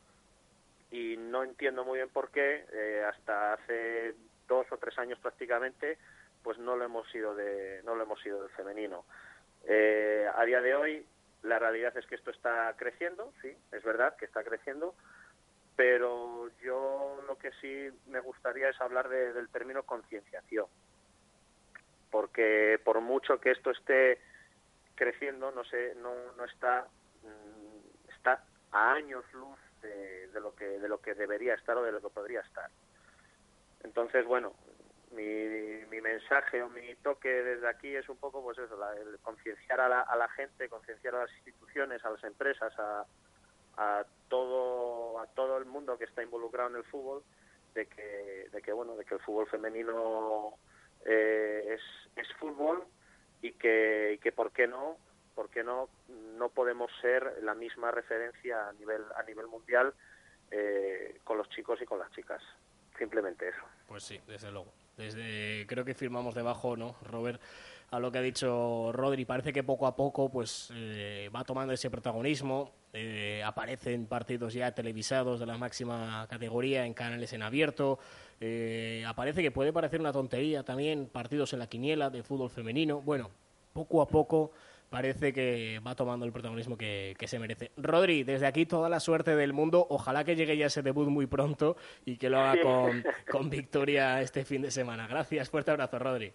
y 0.93 1.17
no 1.17 1.43
entiendo 1.43 1.85
muy 1.85 1.99
bien 1.99 2.11
por 2.11 2.31
qué 2.31 2.65
eh, 2.73 3.05
hasta 3.05 3.55
hace 3.55 4.15
dos 4.47 4.71
o 4.71 4.77
tres 4.79 4.97
años 4.97 5.19
prácticamente 5.19 5.99
pues 6.45 6.59
no 6.59 6.77
lo 6.77 6.85
hemos 6.85 7.11
sido 7.11 7.35
de 7.35 7.83
no 7.85 7.97
lo 7.97 8.05
hemos 8.05 8.21
sido 8.23 8.41
del 8.41 8.51
femenino. 8.51 9.05
A 9.67 10.45
día 10.45 10.61
de 10.61 10.77
hoy 10.77 11.07
la 11.43 11.59
realidad 11.59 11.97
es 11.97 12.07
que 12.07 12.15
esto 12.15 12.31
está 12.31 12.73
creciendo 12.77 13.33
sí 13.43 13.57
es 13.73 13.83
verdad 13.83 14.15
que 14.17 14.27
está 14.27 14.45
creciendo 14.45 14.95
pero 15.77 16.49
yo 16.63 17.23
lo 17.27 17.37
que 17.39 17.51
sí 17.61 17.89
me 18.07 18.21
gustaría 18.21 18.69
es 18.69 18.81
hablar 18.81 19.09
del 19.09 19.49
término 19.49 19.83
concienciación, 19.83 20.67
porque 22.11 22.81
por 22.85 23.01
mucho 23.01 23.41
que 23.41 23.51
esto 23.51 23.71
esté 23.71 24.21
creciendo, 24.95 25.51
no 25.51 25.65
sé, 25.65 25.95
no, 25.97 26.15
no 26.37 26.45
está 26.45 26.87
mm, 27.23 28.11
está 28.15 28.45
a 28.71 28.93
años 28.93 29.25
luz 29.33 29.59
de, 29.83 30.41
lo 30.41 30.55
que 30.55 30.79
de 30.79 30.89
lo 30.89 31.01
que 31.01 31.15
debería 31.15 31.55
estar 31.55 31.77
o 31.77 31.83
de 31.83 31.93
lo 31.93 32.01
que 32.01 32.09
podría 32.09 32.41
estar. 32.41 32.71
Entonces, 33.83 34.25
bueno, 34.25 34.55
mi, 35.11 35.85
mi 35.91 36.01
mensaje 36.01 36.63
o 36.63 36.69
mi 36.71 36.95
toque 36.97 37.29
desde 37.29 37.69
aquí 37.69 37.95
es 37.95 38.09
un 38.09 38.17
poco, 38.17 38.43
pues 38.43 38.59
eso, 38.59 38.79
el 38.93 39.19
concienciar 39.21 39.81
a 39.81 39.89
la, 39.89 40.01
a 40.01 40.17
la 40.17 40.29
gente, 40.31 40.69
concienciar 40.69 41.15
a 41.17 41.25
las 41.25 41.33
instituciones, 41.37 42.05
a 42.05 42.11
las 42.11 42.25
empresas, 42.25 42.73
a, 42.79 43.05
a 43.77 44.05
todo 44.29 45.04
a 45.21 45.27
todo 45.27 45.57
el 45.59 45.67
mundo 45.67 45.99
que 45.99 46.05
está 46.05 46.23
involucrado 46.23 46.71
en 46.71 46.77
el 46.77 46.85
fútbol 46.85 47.23
de 47.75 47.87
que 47.87 48.49
de 48.53 48.63
que 48.63 48.73
bueno 48.73 48.97
de 48.97 49.05
que 49.05 49.15
el 49.15 49.21
fútbol 49.21 49.49
femenino 49.49 50.55
eh, 51.05 51.75
es, 51.75 51.81
es 52.17 52.33
fútbol 52.37 52.85
y 53.43 53.53
que, 53.53 54.13
y 54.15 54.19
que 54.19 54.33
por 54.33 54.53
qué 54.53 54.67
no 54.67 54.97
por 55.35 55.51
qué 55.51 55.65
no 55.65 55.89
no 56.37 56.49
podemos 56.51 56.91
ser 57.01 57.43
la 57.43 57.55
misma 57.55 57.91
referencia 57.91 58.69
a 58.69 58.73
nivel 58.75 59.03
a 59.17 59.23
nivel 59.25 59.47
mundial 59.49 59.93
eh, 60.51 61.19
con 61.25 61.39
los 61.39 61.49
chicos 61.51 61.81
y 61.83 61.85
con 61.85 61.99
las 61.99 62.11
chicas 62.13 62.43
simplemente 62.99 63.49
eso 63.49 63.63
pues 63.89 64.05
sí 64.05 64.21
desde 64.27 64.53
luego 64.53 64.73
desde 64.97 65.67
creo 65.67 65.85
que 65.85 65.95
firmamos 65.95 66.35
debajo 66.35 66.77
no 66.77 66.97
Robert 67.03 67.41
a 67.95 68.01
lo 68.01 68.11
que 68.11 68.19
ha 68.19 68.23
dicho 68.23 68.91
Rodri. 68.93 69.25
Parece 69.25 69.53
que 69.53 69.63
poco 69.63 69.87
a 69.87 69.95
poco 69.95 70.29
pues 70.29 70.71
eh, 70.75 71.31
va 71.35 71.45
tomando 71.45 71.73
ese 71.73 71.91
protagonismo. 71.91 72.73
Eh, 72.97 73.43
aparecen 73.45 74.07
partidos 74.07 74.55
ya 74.55 74.73
televisados 74.73 75.41
de 75.41 75.47
la 75.47 75.59
máxima 75.59 76.29
categoría 76.31 76.87
en 76.87 76.95
canales 76.95 77.33
en 77.33 77.43
abierto. 77.43 77.99
Eh, 78.41 79.05
aparece 79.05 79.43
que 79.43 79.51
puede 79.51 79.73
parecer 79.73 80.01
una 80.01 80.13
tontería 80.13 80.63
también 80.63 81.09
partidos 81.09 81.53
en 81.53 81.59
la 81.59 81.67
quiniela 81.67 82.09
de 82.09 82.23
fútbol 82.23 82.51
femenino. 82.51 83.01
Bueno, 83.01 83.33
poco 83.73 84.01
a 84.01 84.07
poco 84.07 84.53
parece 84.91 85.33
que 85.33 85.81
va 85.85 85.97
tomando 85.97 86.25
el 86.25 86.31
protagonismo 86.31 86.79
que, 86.79 87.17
se 87.27 87.39
merece. 87.41 87.73
Rodri, 87.77 88.23
desde 88.23 88.47
aquí 88.47 88.65
toda 88.65 88.89
la 88.89 89.01
suerte 89.01 89.35
del 89.35 89.53
mundo. 89.53 89.85
Ojalá 89.91 90.23
que 90.23 90.37
llegue 90.37 90.57
ya 90.57 90.67
ese 90.67 90.83
debut 90.83 91.09
muy 91.09 91.27
pronto 91.27 91.77
y 92.05 92.17
que 92.17 92.31
lo 92.31 92.39
haga 92.39 92.63
con, 92.63 93.03
con 93.29 93.51
victoria 93.51 94.21
este 94.21 94.45
fin 94.45 94.63
de 94.63 94.71
semana. 94.71 95.09
Gracias, 95.09 95.51
fuerte 95.51 95.73
abrazo, 95.73 95.99
Rodri. 95.99 96.33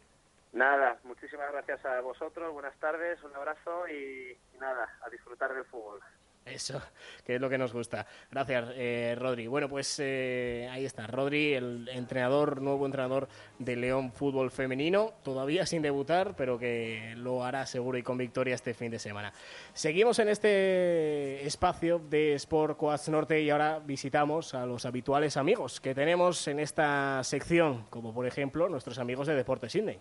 Nada, 0.52 1.00
muchísimas 1.04 1.52
gracias 1.54 1.86
a 1.86 2.02
vosotros, 2.02 2.52
buenas 2.52 2.76
tardes, 2.80 3.24
un 3.24 3.34
abrazo 3.36 3.88
y, 3.88 4.36
nada, 4.60 4.89
a 5.06 5.10
disfrutar 5.10 5.54
del 5.54 5.63
fútbol. 5.65 6.02
Eso, 6.49 6.81
que 7.25 7.35
es 7.35 7.41
lo 7.41 7.49
que 7.49 7.57
nos 7.57 7.73
gusta. 7.73 8.05
Gracias, 8.31 8.69
eh, 8.75 9.15
Rodri. 9.17 9.47
Bueno, 9.47 9.69
pues 9.69 9.99
eh, 9.99 10.67
ahí 10.71 10.85
está, 10.85 11.07
Rodri, 11.07 11.53
el 11.53 11.89
entrenador, 11.89 12.62
nuevo 12.62 12.85
entrenador 12.85 13.27
de 13.57 13.75
León 13.75 14.12
Fútbol 14.12 14.51
Femenino, 14.51 15.13
todavía 15.23 15.65
sin 15.65 15.81
debutar, 15.81 16.35
pero 16.35 16.57
que 16.57 17.13
lo 17.17 17.43
hará 17.43 17.65
seguro 17.65 17.97
y 17.97 18.03
con 18.03 18.17
victoria 18.17 18.55
este 18.55 18.73
fin 18.73 18.91
de 18.91 18.99
semana. 18.99 19.33
Seguimos 19.73 20.19
en 20.19 20.29
este 20.29 21.45
espacio 21.45 21.99
de 21.99 22.33
Sport 22.33 22.77
Coast 22.77 23.07
Norte 23.09 23.41
y 23.41 23.49
ahora 23.49 23.79
visitamos 23.79 24.53
a 24.53 24.65
los 24.65 24.85
habituales 24.85 25.38
amigos 25.38 25.79
que 25.79 25.95
tenemos 25.95 26.47
en 26.47 26.59
esta 26.59 27.23
sección, 27.23 27.85
como 27.89 28.13
por 28.13 28.25
ejemplo 28.25 28.69
nuestros 28.69 28.99
amigos 28.99 29.27
de 29.27 29.35
Deportes 29.35 29.71
Sydney. 29.71 29.99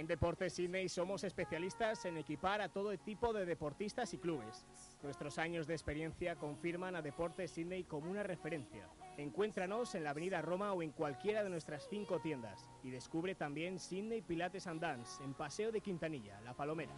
En 0.00 0.06
Deportes 0.06 0.54
Sydney 0.54 0.88
somos 0.88 1.24
especialistas 1.24 2.06
en 2.06 2.16
equipar 2.16 2.62
a 2.62 2.70
todo 2.70 2.96
tipo 2.96 3.34
de 3.34 3.44
deportistas 3.44 4.14
y 4.14 4.16
clubes. 4.16 4.64
Nuestros 5.02 5.36
años 5.36 5.66
de 5.66 5.74
experiencia 5.74 6.36
confirman 6.36 6.96
a 6.96 7.02
Deportes 7.02 7.50
Sydney 7.50 7.84
como 7.84 8.10
una 8.10 8.22
referencia. 8.22 8.88
Encuéntranos 9.18 9.94
en 9.94 10.04
la 10.04 10.10
Avenida 10.10 10.40
Roma 10.40 10.72
o 10.72 10.82
en 10.82 10.92
cualquiera 10.92 11.44
de 11.44 11.50
nuestras 11.50 11.86
cinco 11.90 12.18
tiendas 12.18 12.66
y 12.82 12.88
descubre 12.88 13.34
también 13.34 13.78
Sydney 13.78 14.22
Pilates 14.22 14.66
and 14.68 14.80
Dance 14.80 15.22
en 15.22 15.34
Paseo 15.34 15.70
de 15.70 15.82
Quintanilla, 15.82 16.40
La 16.40 16.54
Palomera. 16.54 16.94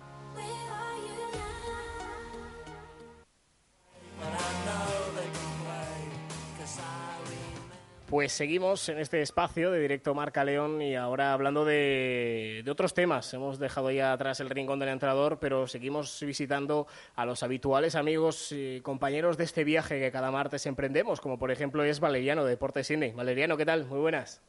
Pues 8.13 8.33
seguimos 8.33 8.91
en 8.91 8.99
este 8.99 9.23
espacio 9.23 9.71
de 9.71 9.81
Directo 9.81 10.15
Marca 10.15 10.45
León 10.45 10.83
y 10.83 10.97
ahora 10.97 11.33
hablando 11.33 11.65
de, 11.65 12.61
de, 12.63 12.71
otros 12.71 12.93
temas. 12.93 13.33
Hemos 13.33 13.59
dejado 13.59 13.91
ya 13.91 14.13
atrás 14.13 14.39
el 14.41 14.51
rincón 14.51 14.79
del 14.79 14.91
entrenador, 14.91 15.39
pero 15.41 15.67
seguimos 15.67 16.21
visitando 16.21 16.87
a 17.17 17.25
los 17.25 17.43
habituales 17.43 17.95
amigos 17.95 18.53
y 18.53 18.83
compañeros 18.83 19.39
de 19.39 19.45
este 19.45 19.65
viaje 19.65 19.99
que 19.99 20.13
cada 20.13 20.31
martes 20.31 20.67
emprendemos, 20.67 21.23
como 21.23 21.39
por 21.39 21.51
ejemplo 21.51 21.85
es 21.85 22.01
Valeriano 22.01 22.45
de 22.45 22.51
Deportes 22.51 22.87
Cine. 22.87 23.15
Valeriano, 23.17 23.57
¿qué 23.57 23.65
tal? 23.65 23.87
Muy 23.87 24.01
buenas. 24.01 24.43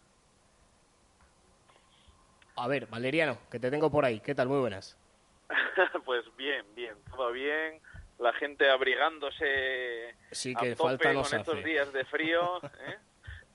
A 2.58 2.68
ver, 2.68 2.88
Valeriano, 2.88 3.38
que 3.50 3.62
te 3.62 3.72
tengo 3.72 3.90
por 3.90 4.04
ahí. 4.04 4.20
¿Qué 4.20 4.36
tal? 4.36 4.50
Muy 4.50 4.60
buenas. 4.60 4.98
pues 6.06 6.26
bien, 6.36 6.66
bien, 6.76 6.96
todo 7.10 7.32
bien. 7.32 7.80
La 8.20 8.34
gente 8.34 8.70
abrigándose 8.70 10.16
sí, 10.32 10.54
que 10.54 10.74
a 10.74 10.76
tope 10.76 10.90
falta 10.90 11.14
nos 11.14 11.30
con 11.30 11.40
estos 11.40 11.64
días 11.64 11.94
de 11.94 12.04
frío. 12.04 12.58
¿eh? 12.62 12.98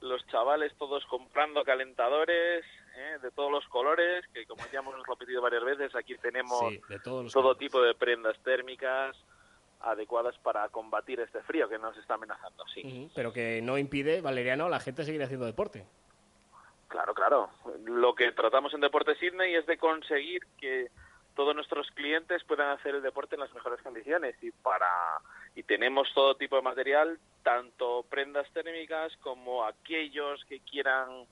Los 0.08 0.26
chavales 0.28 0.72
todos 0.78 1.04
comprando 1.06 1.62
calentadores 1.64 2.64
¿eh? 2.96 3.18
de 3.22 3.30
todos 3.30 3.50
los 3.52 3.66
colores, 3.68 4.24
que 4.32 4.44
como 4.46 4.62
ya 4.72 4.80
hemos 4.80 4.94
repetido 5.06 5.40
varias 5.42 5.64
veces, 5.64 5.94
aquí 5.94 6.16
tenemos 6.16 6.58
Sí, 6.70 6.80
de 6.88 6.98
todos 7.00 7.32
todo 7.32 7.42
colores. 7.42 7.58
tipo 7.58 7.82
de 7.82 7.94
prendas 7.94 8.38
térmicas 8.42 9.16
adecuadas 9.80 10.36
para 10.38 10.68
combatir 10.70 11.20
este 11.20 11.40
frío 11.42 11.68
que 11.68 11.78
nos 11.78 11.96
está 11.96 12.14
amenazando, 12.14 12.64
sí. 12.74 13.08
Pero 13.14 13.32
que 13.32 13.60
no 13.62 13.78
impide, 13.78 14.20
Valeriano, 14.20 14.68
la 14.68 14.80
gente 14.80 15.04
seguir 15.04 15.22
haciendo 15.22 15.46
deporte. 15.46 15.86
Claro, 16.88 17.14
claro. 17.14 17.50
Lo 17.84 18.14
que 18.14 18.32
tratamos 18.32 18.72
en 18.74 18.80
Deporte 18.80 19.14
Sydney 19.16 19.54
es 19.54 19.66
de 19.66 19.76
conseguir 19.78 20.40
que 20.58 20.88
todos 21.38 21.54
nuestros 21.54 21.88
clientes 21.92 22.42
puedan 22.42 22.70
hacer 22.70 22.96
el 22.96 23.00
deporte 23.00 23.36
en 23.36 23.42
las 23.42 23.54
mejores 23.54 23.80
condiciones. 23.80 24.34
Y 24.42 24.50
para 24.50 24.88
y 25.54 25.62
tenemos 25.62 26.12
todo 26.12 26.34
tipo 26.34 26.56
de 26.56 26.62
material, 26.62 27.16
tanto 27.44 28.04
prendas 28.10 28.50
térmicas 28.50 29.16
como 29.18 29.64
aquellos 29.64 30.44
que 30.46 30.58
quieran 30.58 31.28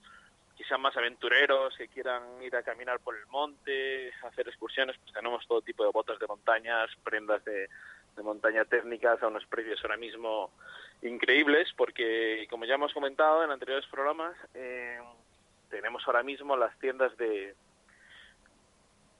sean 0.69 0.81
más 0.81 0.97
aventureros, 0.97 1.77
que 1.77 1.89
quieran 1.89 2.23
ir 2.41 2.55
a 2.55 2.63
caminar 2.63 3.01
por 3.01 3.17
el 3.17 3.27
monte, 3.27 4.13
hacer 4.23 4.47
excursiones, 4.47 4.97
pues 5.03 5.13
tenemos 5.13 5.45
todo 5.49 5.61
tipo 5.61 5.85
de 5.85 5.91
botas 5.91 6.21
de 6.21 6.27
montañas, 6.29 6.89
prendas 7.03 7.45
de, 7.45 7.69
de 8.17 8.23
montaña 8.23 8.65
técnicas 8.65 9.21
a 9.23 9.27
unos 9.27 9.45
precios 9.47 9.81
ahora 9.83 9.97
mismo 9.97 10.53
increíbles, 11.03 11.69
porque 11.77 12.47
como 12.49 12.65
ya 12.65 12.77
hemos 12.77 12.93
comentado 12.93 13.43
en 13.43 13.51
anteriores 13.51 13.87
programas, 13.87 14.37
eh, 14.55 15.01
tenemos 15.69 16.03
ahora 16.07 16.23
mismo 16.23 16.57
las 16.57 16.79
tiendas 16.79 17.17
de 17.17 17.57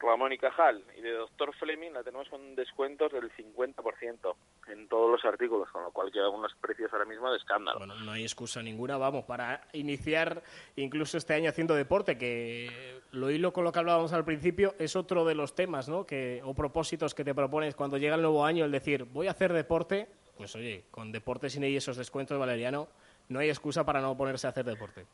Ramón 0.07 0.33
y 0.33 0.39
Cajal 0.39 0.85
y 0.97 1.01
de 1.01 1.13
Doctor 1.13 1.55
Fleming 1.57 1.91
la 1.93 2.03
tenemos 2.03 2.29
con 2.29 2.55
descuentos 2.55 3.13
del 3.13 3.31
50% 3.33 4.35
en 4.69 4.89
todos 4.89 5.11
los 5.11 5.25
artículos, 5.25 5.69
con 5.71 5.83
lo 5.83 5.91
cual 5.91 6.13
quedan 6.13 6.31
unos 6.31 6.55
precios 6.61 6.93
ahora 6.93 7.05
mismo 7.05 7.31
de 7.31 7.37
escándalo. 7.37 7.79
Bueno, 7.79 7.95
no 7.97 8.13
hay 8.13 8.23
excusa 8.23 8.63
ninguna, 8.63 8.97
vamos, 8.97 9.25
para 9.25 9.67
iniciar 9.73 10.43
incluso 10.77 11.19
este 11.19 11.35
año 11.35 11.51
haciendo 11.51 11.75
deporte, 11.75 12.17
que 12.17 13.01
lo 13.13 13.31
hilo 13.31 13.53
con 13.53 13.65
lo 13.65 13.73
que 13.73 13.79
hablábamos 13.79 14.13
al 14.13 14.25
principio, 14.25 14.75
es 14.79 14.97
otro 14.97 15.25
de 15.25 15.35
los 15.35 15.55
temas, 15.55 15.89
¿no? 15.89 16.07
Que, 16.07 16.41
o 16.45 16.55
propósitos 16.55 17.15
que 17.15 17.25
te 17.25 17.35
propones 17.35 17.75
cuando 17.75 17.99
llega 17.99 18.15
el 18.15 18.23
nuevo 18.23 18.45
año, 18.45 18.65
el 18.65 18.71
decir, 18.71 19.05
voy 19.05 19.27
a 19.27 19.33
hacer 19.33 19.53
deporte, 19.53 20.09
pues 20.37 20.55
oye, 20.55 20.85
con 20.91 21.13
deporte 21.13 21.51
sin 21.51 21.65
esos 21.65 21.97
descuentos, 21.97 22.39
Valeriano, 22.39 22.89
no 23.29 23.41
hay 23.41 23.49
excusa 23.49 23.85
para 23.85 24.01
no 24.01 24.17
ponerse 24.17 24.47
a 24.47 24.51
hacer 24.51 24.65
deporte. 24.65 25.07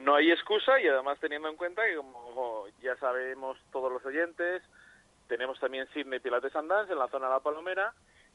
No 0.00 0.14
hay 0.14 0.30
excusa 0.30 0.80
y 0.80 0.88
además 0.88 1.18
teniendo 1.20 1.48
en 1.48 1.56
cuenta 1.56 1.84
que 1.84 1.96
como 1.96 2.66
ya 2.80 2.96
sabemos 2.96 3.58
todos 3.70 3.92
los 3.92 4.04
oyentes, 4.04 4.62
tenemos 5.28 5.60
también 5.60 5.86
Sydney 5.92 6.20
Pilates 6.20 6.56
and 6.56 6.70
Dance 6.70 6.92
en 6.92 6.98
la 6.98 7.08
zona 7.08 7.26
de 7.26 7.34
la 7.34 7.40
Palomera, 7.40 7.92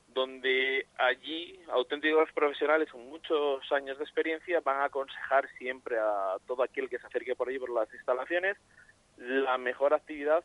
donde 0.08 0.88
allí 0.98 1.60
auténticos 1.70 2.32
profesionales 2.34 2.90
con 2.92 3.08
muchos 3.10 3.70
años 3.72 3.98
de 3.98 4.04
experiencia 4.04 4.62
van 4.62 4.78
a 4.78 4.86
aconsejar 4.86 5.48
siempre 5.58 5.98
a 5.98 6.38
todo 6.48 6.64
aquel 6.64 6.88
que 6.90 7.00
se 7.00 7.08
acerque 7.08 7.36
por 7.36 7.50
allí 7.50 7.60
por 7.60 7.72
las 7.72 7.92
instalaciones 7.94 8.58
la 9.18 9.58
mejor 9.58 9.94
actividad 9.94 10.44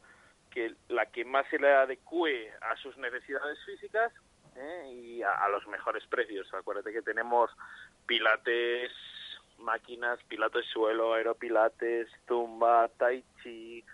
que 0.51 0.75
la 0.89 1.07
que 1.07 1.25
más 1.25 1.47
se 1.49 1.59
le 1.59 1.73
adecue 1.73 2.53
a 2.61 2.77
sus 2.77 2.97
necesidades 2.97 3.59
físicas 3.65 4.13
¿eh? 4.57 4.91
y 4.93 5.23
a, 5.23 5.33
a 5.33 5.49
los 5.49 5.67
mejores 5.69 6.05
precios. 6.07 6.53
Acuérdate 6.53 6.93
que 6.93 7.03
tenemos 7.03 7.51
pilates, 8.07 8.91
máquinas, 9.61 10.19
pilates 10.25 10.67
suelo, 10.67 11.15
aeropilates, 11.15 12.09
tumba, 12.27 12.89
tai 12.99 13.25
chi, 13.43 13.85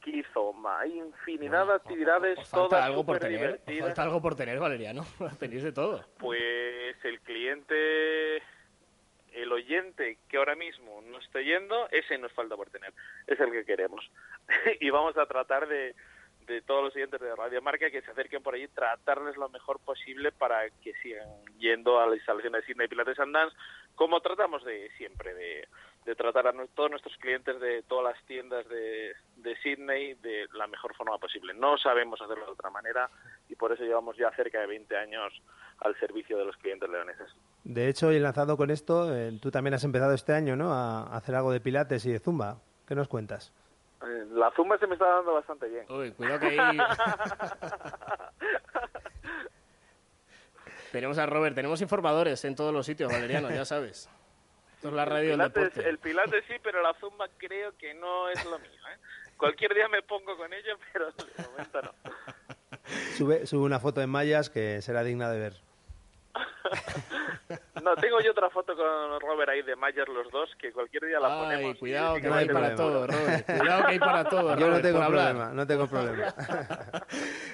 kizomba, 0.00 0.80
hay 0.80 0.98
infinidad 0.98 1.66
de 1.66 1.74
actividades, 1.74 2.38
Os 2.38 2.48
falta 2.48 2.68
todas 2.68 2.84
algo 2.84 3.04
por 3.04 3.18
tener, 3.18 3.60
os 3.66 3.78
falta 3.80 4.02
algo 4.02 4.22
por 4.22 4.34
tener, 4.34 4.58
Valeriano, 4.58 5.04
tenéis 5.38 5.62
de 5.62 5.72
todo. 5.72 6.04
Pues 6.18 6.96
el 7.04 7.20
cliente, 7.20 8.36
el 9.32 9.52
oyente 9.52 10.18
que 10.28 10.36
ahora 10.36 10.56
mismo 10.56 11.02
no 11.02 11.18
esté 11.18 11.44
yendo, 11.44 11.88
ese 11.90 12.18
nos 12.18 12.32
falta 12.32 12.56
por 12.56 12.70
tener, 12.70 12.92
es 13.26 13.38
el 13.38 13.52
que 13.52 13.64
queremos. 13.64 14.10
y 14.80 14.90
vamos 14.90 15.16
a 15.16 15.26
tratar 15.26 15.68
de, 15.68 15.94
de 16.46 16.62
todos 16.62 16.84
los 16.84 16.96
oyentes 16.96 17.20
de 17.20 17.34
Radio 17.34 17.62
Marca 17.62 17.90
que 17.90 18.02
se 18.02 18.10
acerquen 18.10 18.42
por 18.42 18.54
allí, 18.54 18.68
tratarles 18.68 19.36
lo 19.36 19.48
mejor 19.48 19.80
posible 19.80 20.32
para 20.32 20.68
que 20.82 20.92
sigan 21.02 21.28
yendo 21.58 22.00
a 22.00 22.06
la 22.06 22.16
instalación 22.16 22.52
de 22.52 22.62
Sydney 22.62 22.88
Pilates 22.88 23.18
and 23.18 23.34
Dance, 23.34 23.56
como 23.94 24.20
tratamos 24.20 24.64
de 24.64 24.90
siempre, 24.96 25.34
de, 25.34 25.68
de 26.04 26.14
tratar 26.14 26.46
a 26.46 26.52
todos 26.74 26.90
nuestros 26.90 27.16
clientes 27.18 27.60
de 27.60 27.82
todas 27.82 28.14
las 28.14 28.26
tiendas 28.26 28.66
de, 28.68 29.12
de 29.36 29.56
Sydney 29.62 30.14
de 30.14 30.46
la 30.54 30.66
mejor 30.66 30.94
forma 30.96 31.18
posible. 31.18 31.54
No 31.54 31.76
sabemos 31.78 32.20
hacerlo 32.20 32.46
de 32.46 32.52
otra 32.52 32.70
manera 32.70 33.10
y 33.48 33.54
por 33.54 33.72
eso 33.72 33.84
llevamos 33.84 34.16
ya 34.16 34.30
cerca 34.32 34.60
de 34.60 34.66
20 34.66 34.96
años 34.96 35.32
al 35.78 35.98
servicio 35.98 36.36
de 36.38 36.44
los 36.44 36.56
clientes 36.56 36.88
leoneses. 36.88 37.28
De 37.64 37.88
hecho, 37.88 38.12
y 38.12 38.16
enlazado 38.16 38.56
con 38.56 38.70
esto, 38.70 39.14
eh, 39.14 39.38
tú 39.40 39.50
también 39.50 39.74
has 39.74 39.84
empezado 39.84 40.14
este 40.14 40.32
año, 40.32 40.56
¿no? 40.56 40.72
A 40.72 41.16
hacer 41.16 41.34
algo 41.34 41.52
de 41.52 41.60
pilates 41.60 42.06
y 42.06 42.12
de 42.12 42.18
zumba. 42.18 42.60
¿Qué 42.86 42.94
nos 42.94 43.08
cuentas? 43.08 43.52
Eh, 44.02 44.26
La 44.32 44.50
zumba 44.52 44.78
se 44.78 44.86
me 44.86 44.94
está 44.94 45.06
dando 45.06 45.34
bastante 45.34 45.68
bien. 45.68 45.84
Uy, 45.90 46.12
cuidado 46.12 46.40
que 46.40 46.46
ahí... 46.58 46.78
tenemos 50.92 51.18
a 51.18 51.26
Robert, 51.26 51.54
tenemos 51.54 51.80
informadores 51.80 52.44
en 52.44 52.54
todos 52.56 52.72
los 52.72 52.86
sitios, 52.86 53.12
Valeriano, 53.12 53.50
ya 53.50 53.64
sabes. 53.64 54.08
Esto 54.76 54.88
es 54.88 54.94
la 54.94 55.04
radio 55.04 55.34
el, 55.34 55.38
del 55.38 55.50
pilates, 55.52 55.74
deporte. 55.74 55.88
el 55.90 55.98
pilates 55.98 56.44
sí, 56.48 56.54
pero 56.62 56.82
la 56.82 56.94
zumba 56.94 57.28
creo 57.36 57.76
que 57.76 57.92
no 57.94 58.28
es 58.30 58.42
lo 58.46 58.58
mío. 58.58 58.70
¿eh? 58.92 58.98
Cualquier 59.36 59.74
día 59.74 59.88
me 59.88 60.02
pongo 60.02 60.36
con 60.36 60.52
ello, 60.52 60.76
pero 60.92 61.12
de 61.12 61.44
momento 61.50 61.82
no. 61.82 61.92
Sube, 63.16 63.46
sube 63.46 63.64
una 63.64 63.78
foto 63.78 64.00
en 64.00 64.10
mallas 64.10 64.50
que 64.50 64.80
será 64.82 65.02
digna 65.04 65.30
de 65.30 65.38
ver. 65.38 65.54
No, 67.82 67.96
tengo 67.96 68.20
yo 68.20 68.30
otra 68.32 68.50
foto 68.50 68.74
con 68.76 69.20
Robert 69.20 69.50
ahí 69.50 69.62
de 69.62 69.76
Mayer 69.76 70.08
los 70.08 70.30
dos, 70.30 70.50
que 70.58 70.72
cualquier 70.72 71.04
día 71.06 71.20
la 71.20 71.28
Ay, 71.34 71.44
ponemos. 71.56 71.78
cuidado 71.78 72.14
que 72.16 72.28
no 72.28 72.34
hay 72.34 72.48
para 72.48 72.74
todo, 72.74 73.06
Robert. 73.06 73.46
Cuidado 73.58 73.82
que 73.86 73.92
hay 73.92 73.98
para 73.98 74.24
todo, 74.24 74.56
Yo 74.56 74.68
no 74.68 74.80
tengo 74.80 74.98
problema, 75.06 75.50
no 75.52 75.66
tengo 75.66 75.86
problema. 75.86 76.34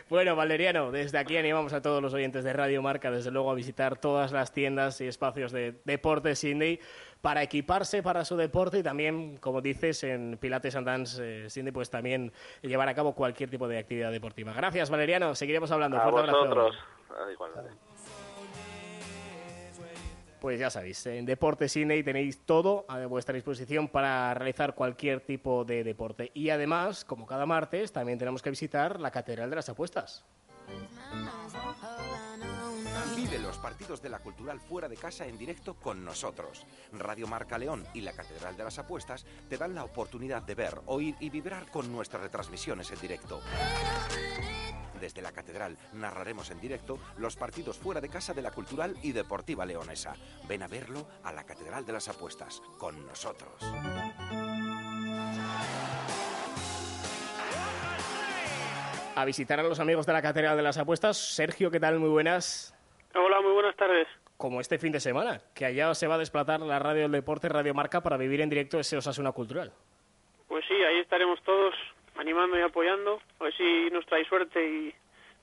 Bueno, 0.08 0.36
Valeriano, 0.36 0.92
desde 0.92 1.18
aquí 1.18 1.36
animamos 1.36 1.72
a 1.72 1.82
todos 1.82 2.00
los 2.00 2.14
oyentes 2.14 2.44
de 2.44 2.52
Radio 2.52 2.80
Marca, 2.80 3.10
desde 3.10 3.32
luego, 3.32 3.50
a 3.50 3.54
visitar 3.54 3.98
todas 3.98 4.30
las 4.30 4.52
tiendas 4.52 5.00
y 5.00 5.08
espacios 5.08 5.50
de 5.50 5.80
deporte 5.84 6.36
Sydney 6.36 6.78
para 7.20 7.42
equiparse 7.42 8.04
para 8.04 8.24
su 8.24 8.36
deporte 8.36 8.78
y 8.78 8.82
también, 8.84 9.36
como 9.38 9.60
dices, 9.60 10.04
en 10.04 10.38
Pilates 10.40 10.76
and 10.76 10.86
Dance 10.86 11.46
eh, 11.46 11.50
Sydney, 11.50 11.72
pues 11.72 11.90
también 11.90 12.32
llevar 12.62 12.88
a 12.88 12.94
cabo 12.94 13.14
cualquier 13.16 13.50
tipo 13.50 13.66
de 13.66 13.78
actividad 13.78 14.12
deportiva. 14.12 14.52
Gracias, 14.52 14.90
Valeriano. 14.90 15.34
Seguiremos 15.34 15.72
hablando. 15.72 15.96
A 15.96 16.02
Fuerte 16.02 16.20
abrazo. 16.20 16.38
vosotros. 16.38 16.76
Ah, 17.10 17.32
igualmente. 17.32 17.70
Pues 20.40 20.60
ya 20.60 20.70
sabéis, 20.70 21.06
en 21.06 21.24
Deporte 21.24 21.68
Cine 21.68 22.02
tenéis 22.02 22.44
todo 22.44 22.84
a 22.88 23.06
vuestra 23.06 23.34
disposición 23.34 23.88
para 23.88 24.34
realizar 24.34 24.74
cualquier 24.74 25.20
tipo 25.20 25.64
de 25.64 25.82
deporte. 25.82 26.30
Y 26.34 26.50
además, 26.50 27.04
como 27.04 27.26
cada 27.26 27.46
martes, 27.46 27.92
también 27.92 28.18
tenemos 28.18 28.42
que 28.42 28.50
visitar 28.50 29.00
la 29.00 29.10
Catedral 29.10 29.50
de 29.50 29.56
las 29.56 29.68
Apuestas. 29.68 30.24
Vive 33.14 33.38
los 33.38 33.56
partidos 33.58 34.02
de 34.02 34.08
la 34.08 34.18
Cultural 34.18 34.60
fuera 34.60 34.88
de 34.88 34.96
casa 34.96 35.26
en 35.26 35.38
directo 35.38 35.74
con 35.74 36.04
nosotros. 36.04 36.66
Radio 36.92 37.26
Marca 37.26 37.56
León 37.56 37.84
y 37.94 38.00
la 38.00 38.12
Catedral 38.12 38.56
de 38.56 38.64
las 38.64 38.78
Apuestas 38.78 39.24
te 39.48 39.56
dan 39.56 39.74
la 39.74 39.84
oportunidad 39.84 40.42
de 40.42 40.54
ver, 40.54 40.80
oír 40.86 41.14
y 41.20 41.30
vibrar 41.30 41.70
con 41.70 41.90
nuestras 41.90 42.22
retransmisiones 42.22 42.90
en 42.90 43.00
directo. 43.00 43.40
Desde 45.00 45.22
la 45.22 45.32
Catedral 45.32 45.76
narraremos 45.92 46.50
en 46.50 46.60
directo 46.60 46.98
los 47.18 47.36
partidos 47.36 47.78
fuera 47.78 48.00
de 48.00 48.08
casa 48.08 48.34
de 48.34 48.42
la 48.42 48.50
Cultural 48.50 48.96
y 49.02 49.12
Deportiva 49.12 49.66
Leonesa. 49.66 50.14
Ven 50.48 50.62
a 50.62 50.68
verlo 50.68 51.06
a 51.24 51.32
la 51.32 51.44
Catedral 51.44 51.84
de 51.84 51.92
las 51.92 52.08
Apuestas 52.08 52.62
con 52.78 53.06
nosotros. 53.06 53.62
a 59.16 59.24
visitar 59.24 59.58
a 59.58 59.62
los 59.62 59.80
amigos 59.80 60.04
de 60.04 60.12
la 60.12 60.20
Catedral 60.20 60.58
de 60.58 60.62
las 60.62 60.76
Apuestas. 60.76 61.16
Sergio, 61.16 61.70
¿qué 61.70 61.80
tal? 61.80 61.98
Muy 61.98 62.10
buenas. 62.10 62.76
Hola, 63.14 63.40
muy 63.40 63.52
buenas 63.52 63.74
tardes. 63.74 64.06
Como 64.36 64.60
este 64.60 64.78
fin 64.78 64.92
de 64.92 65.00
semana, 65.00 65.40
que 65.54 65.64
allá 65.64 65.94
se 65.94 66.06
va 66.06 66.16
a 66.16 66.18
desplazar 66.18 66.60
la 66.60 66.78
Radio 66.78 67.02
del 67.02 67.12
Deporte, 67.12 67.48
Radio 67.48 67.72
Marca, 67.72 68.02
para 68.02 68.18
vivir 68.18 68.42
en 68.42 68.50
directo 68.50 68.78
ese 68.78 68.98
Osasuna 68.98 69.32
Cultural. 69.32 69.72
Pues 70.48 70.66
sí, 70.68 70.74
ahí 70.74 70.98
estaremos 70.98 71.42
todos 71.44 71.74
animando 72.18 72.58
y 72.58 72.62
apoyando. 72.62 73.20
A 73.40 73.44
ver 73.44 73.56
si 73.56 73.90
nos 73.90 74.06
trae 74.06 74.24
suerte 74.24 74.64
y 74.64 74.94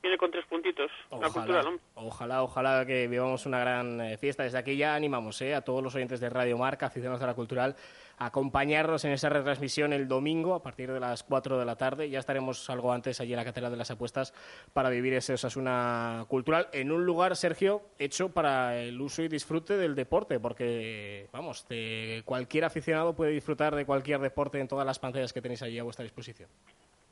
viene 0.03 0.17
con 0.17 0.29
tres 0.29 0.45
puntitos. 0.45 0.91
La 1.09 1.29
cultural, 1.29 1.65
¿no? 1.65 1.79
ojalá, 1.95 2.43
ojalá 2.43 2.85
que 2.85 3.07
vivamos 3.07 3.45
una 3.45 3.59
gran 3.59 4.01
eh, 4.01 4.17
fiesta. 4.17 4.43
Desde 4.43 4.57
aquí 4.57 4.75
ya 4.75 4.95
animamos 4.95 5.41
eh, 5.41 5.55
a 5.55 5.61
todos 5.61 5.81
los 5.81 5.95
oyentes 5.95 6.19
de 6.19 6.29
Radio 6.29 6.57
Marca, 6.57 6.87
aficionados 6.87 7.21
de 7.21 7.27
la 7.27 7.33
cultural, 7.33 7.77
a 8.17 8.25
acompañarnos 8.25 9.05
en 9.05 9.13
esa 9.13 9.29
retransmisión 9.29 9.93
el 9.93 10.09
domingo 10.09 10.55
a 10.55 10.61
partir 10.61 10.91
de 10.91 10.99
las 10.99 11.23
4 11.23 11.57
de 11.57 11.65
la 11.65 11.77
tarde. 11.77 12.09
Ya 12.09 12.19
estaremos 12.19 12.69
algo 12.69 12.91
antes 12.91 13.21
allí 13.21 13.31
en 13.31 13.37
la 13.37 13.45
Catedral 13.45 13.71
de 13.71 13.77
las 13.77 13.91
Apuestas 13.91 14.33
para 14.73 14.89
vivir 14.89 15.13
ese 15.13 15.33
Osasuna 15.33 16.25
cultural 16.27 16.67
en 16.73 16.91
un 16.91 17.05
lugar, 17.05 17.37
Sergio, 17.37 17.81
hecho 17.97 18.29
para 18.29 18.77
el 18.77 18.99
uso 18.99 19.23
y 19.23 19.29
disfrute 19.29 19.77
del 19.77 19.95
deporte, 19.95 20.37
porque, 20.37 21.29
vamos, 21.31 21.65
de 21.69 22.23
cualquier 22.25 22.65
aficionado 22.65 23.15
puede 23.15 23.31
disfrutar 23.31 23.73
de 23.73 23.85
cualquier 23.85 24.19
deporte 24.19 24.59
en 24.59 24.67
todas 24.67 24.85
las 24.85 24.99
pantallas 24.99 25.31
que 25.31 25.41
tenéis 25.41 25.61
allí 25.61 25.79
a 25.79 25.83
vuestra 25.83 26.03
disposición. 26.03 26.49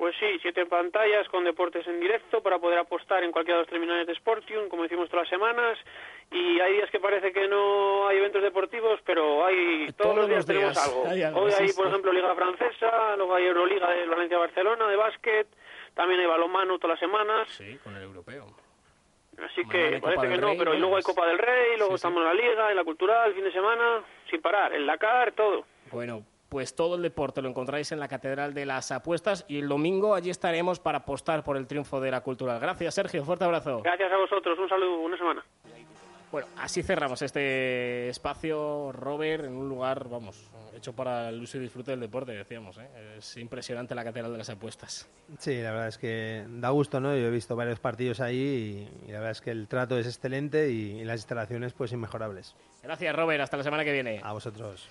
Pues 0.01 0.15
sí, 0.19 0.25
siete 0.41 0.65
pantallas 0.65 1.29
con 1.29 1.43
deportes 1.43 1.85
en 1.85 1.99
directo 1.99 2.41
para 2.41 2.57
poder 2.57 2.79
apostar 2.79 3.23
en 3.23 3.31
cualquiera 3.31 3.57
de 3.59 3.65
los 3.65 3.69
terminales 3.69 4.07
de 4.07 4.15
Sportium, 4.15 4.67
como 4.67 4.81
decimos 4.81 5.07
todas 5.11 5.25
las 5.25 5.29
semanas. 5.29 5.77
Y 6.31 6.59
hay 6.59 6.73
días 6.73 6.89
que 6.89 6.99
parece 6.99 7.31
que 7.31 7.47
no 7.47 8.07
hay 8.07 8.17
eventos 8.17 8.41
deportivos, 8.41 8.99
pero 9.05 9.45
hay 9.45 9.93
todos, 9.95 10.15
los 10.15 10.27
días, 10.27 10.43
tenemos 10.43 10.75
algo. 10.75 11.05
hay 11.07 11.21
algo, 11.21 11.41
Hoy 11.41 11.51
hay, 11.55 11.71
por 11.73 11.85
ejemplo, 11.85 12.11
Liga 12.13 12.33
Francesa, 12.33 13.15
luego 13.15 13.35
hay 13.35 13.45
Euroliga 13.45 13.91
de 13.91 14.07
Valencia-Barcelona, 14.07 14.87
de 14.87 14.95
básquet, 14.95 15.47
también 15.93 16.19
hay 16.19 16.25
balonmano 16.25 16.79
todas 16.79 16.99
las 16.99 16.99
semanas. 16.99 17.47
Sí, 17.49 17.77
con 17.83 17.95
el 17.95 18.01
europeo. 18.01 18.47
Así 19.37 19.63
Mañana 19.65 19.71
que 19.71 19.99
Copa 19.99 20.15
parece 20.15 20.21
que 20.21 20.29
del 20.29 20.41
no, 20.41 20.47
Rey, 20.47 20.57
pero 20.57 20.73
y 20.73 20.79
luego 20.79 20.95
hay 20.95 21.03
pues. 21.03 21.15
Copa 21.15 21.27
del 21.27 21.37
Rey, 21.37 21.77
luego 21.77 21.91
Sí, 21.91 22.01
sí. 22.01 22.07
estamos 22.07 22.17
en 22.21 22.25
la 22.25 22.33
Liga, 22.33 22.71
en 22.71 22.75
la 22.75 22.83
Cultural, 22.83 23.29
el 23.29 23.35
fin 23.35 23.43
de 23.43 23.51
semana, 23.51 24.01
sin 24.31 24.41
parar, 24.41 24.73
el 24.73 24.87
Dakar, 24.87 25.33
todo. 25.33 25.63
Bueno, 25.91 26.25
pues 26.51 26.75
todo 26.75 26.95
el 26.95 27.01
deporte 27.01 27.41
lo 27.41 27.47
encontráis 27.47 27.93
en 27.93 27.99
la 28.01 28.09
Catedral 28.09 28.53
de 28.53 28.65
las 28.65 28.91
Apuestas 28.91 29.45
y 29.47 29.59
el 29.59 29.69
domingo 29.69 30.15
allí 30.15 30.29
estaremos 30.29 30.81
para 30.81 30.97
apostar 30.97 31.45
por 31.45 31.55
el 31.55 31.65
triunfo 31.65 32.01
de 32.01 32.11
la 32.11 32.19
cultural. 32.19 32.59
Gracias, 32.59 32.93
Sergio. 32.93 33.23
Fuerte 33.23 33.45
abrazo. 33.45 33.81
Gracias 33.81 34.11
a 34.11 34.17
vosotros, 34.17 34.59
un 34.59 34.67
saludo, 34.67 34.99
una 34.99 35.17
semana. 35.17 35.45
Bueno, 36.29 36.47
así 36.57 36.83
cerramos 36.83 37.21
este 37.21 38.09
espacio, 38.09 38.91
Robert, 38.91 39.45
en 39.45 39.53
un 39.53 39.69
lugar, 39.69 40.09
vamos, 40.09 40.49
hecho 40.75 40.93
para 40.93 41.29
el 41.29 41.41
uso 41.41 41.57
y 41.57 41.61
disfrute 41.61 41.91
del 41.91 42.01
deporte, 42.01 42.33
decíamos. 42.33 42.77
¿eh? 42.79 43.15
Es 43.17 43.37
impresionante 43.37 43.95
la 43.95 44.03
Catedral 44.03 44.33
de 44.33 44.37
las 44.37 44.49
Apuestas. 44.49 45.09
Sí, 45.39 45.61
la 45.61 45.71
verdad 45.71 45.87
es 45.87 45.97
que 45.97 46.45
da 46.49 46.69
gusto, 46.69 46.99
¿no? 46.99 47.15
Yo 47.15 47.27
he 47.27 47.31
visto 47.31 47.55
varios 47.55 47.79
partidos 47.79 48.19
ahí 48.19 48.89
y, 49.05 49.07
y 49.07 49.11
la 49.13 49.19
verdad 49.19 49.31
es 49.31 49.41
que 49.41 49.51
el 49.51 49.69
trato 49.69 49.97
es 49.97 50.05
excelente 50.05 50.69
y, 50.69 50.99
y 50.99 51.05
las 51.05 51.21
instalaciones 51.21 51.71
pues 51.71 51.93
inmejorables. 51.93 52.57
Gracias, 52.83 53.15
Robert. 53.15 53.41
Hasta 53.41 53.57
la 53.57 53.63
semana 53.63 53.85
que 53.85 53.91
viene. 53.91 54.19
A 54.23 54.33
vosotros. 54.33 54.89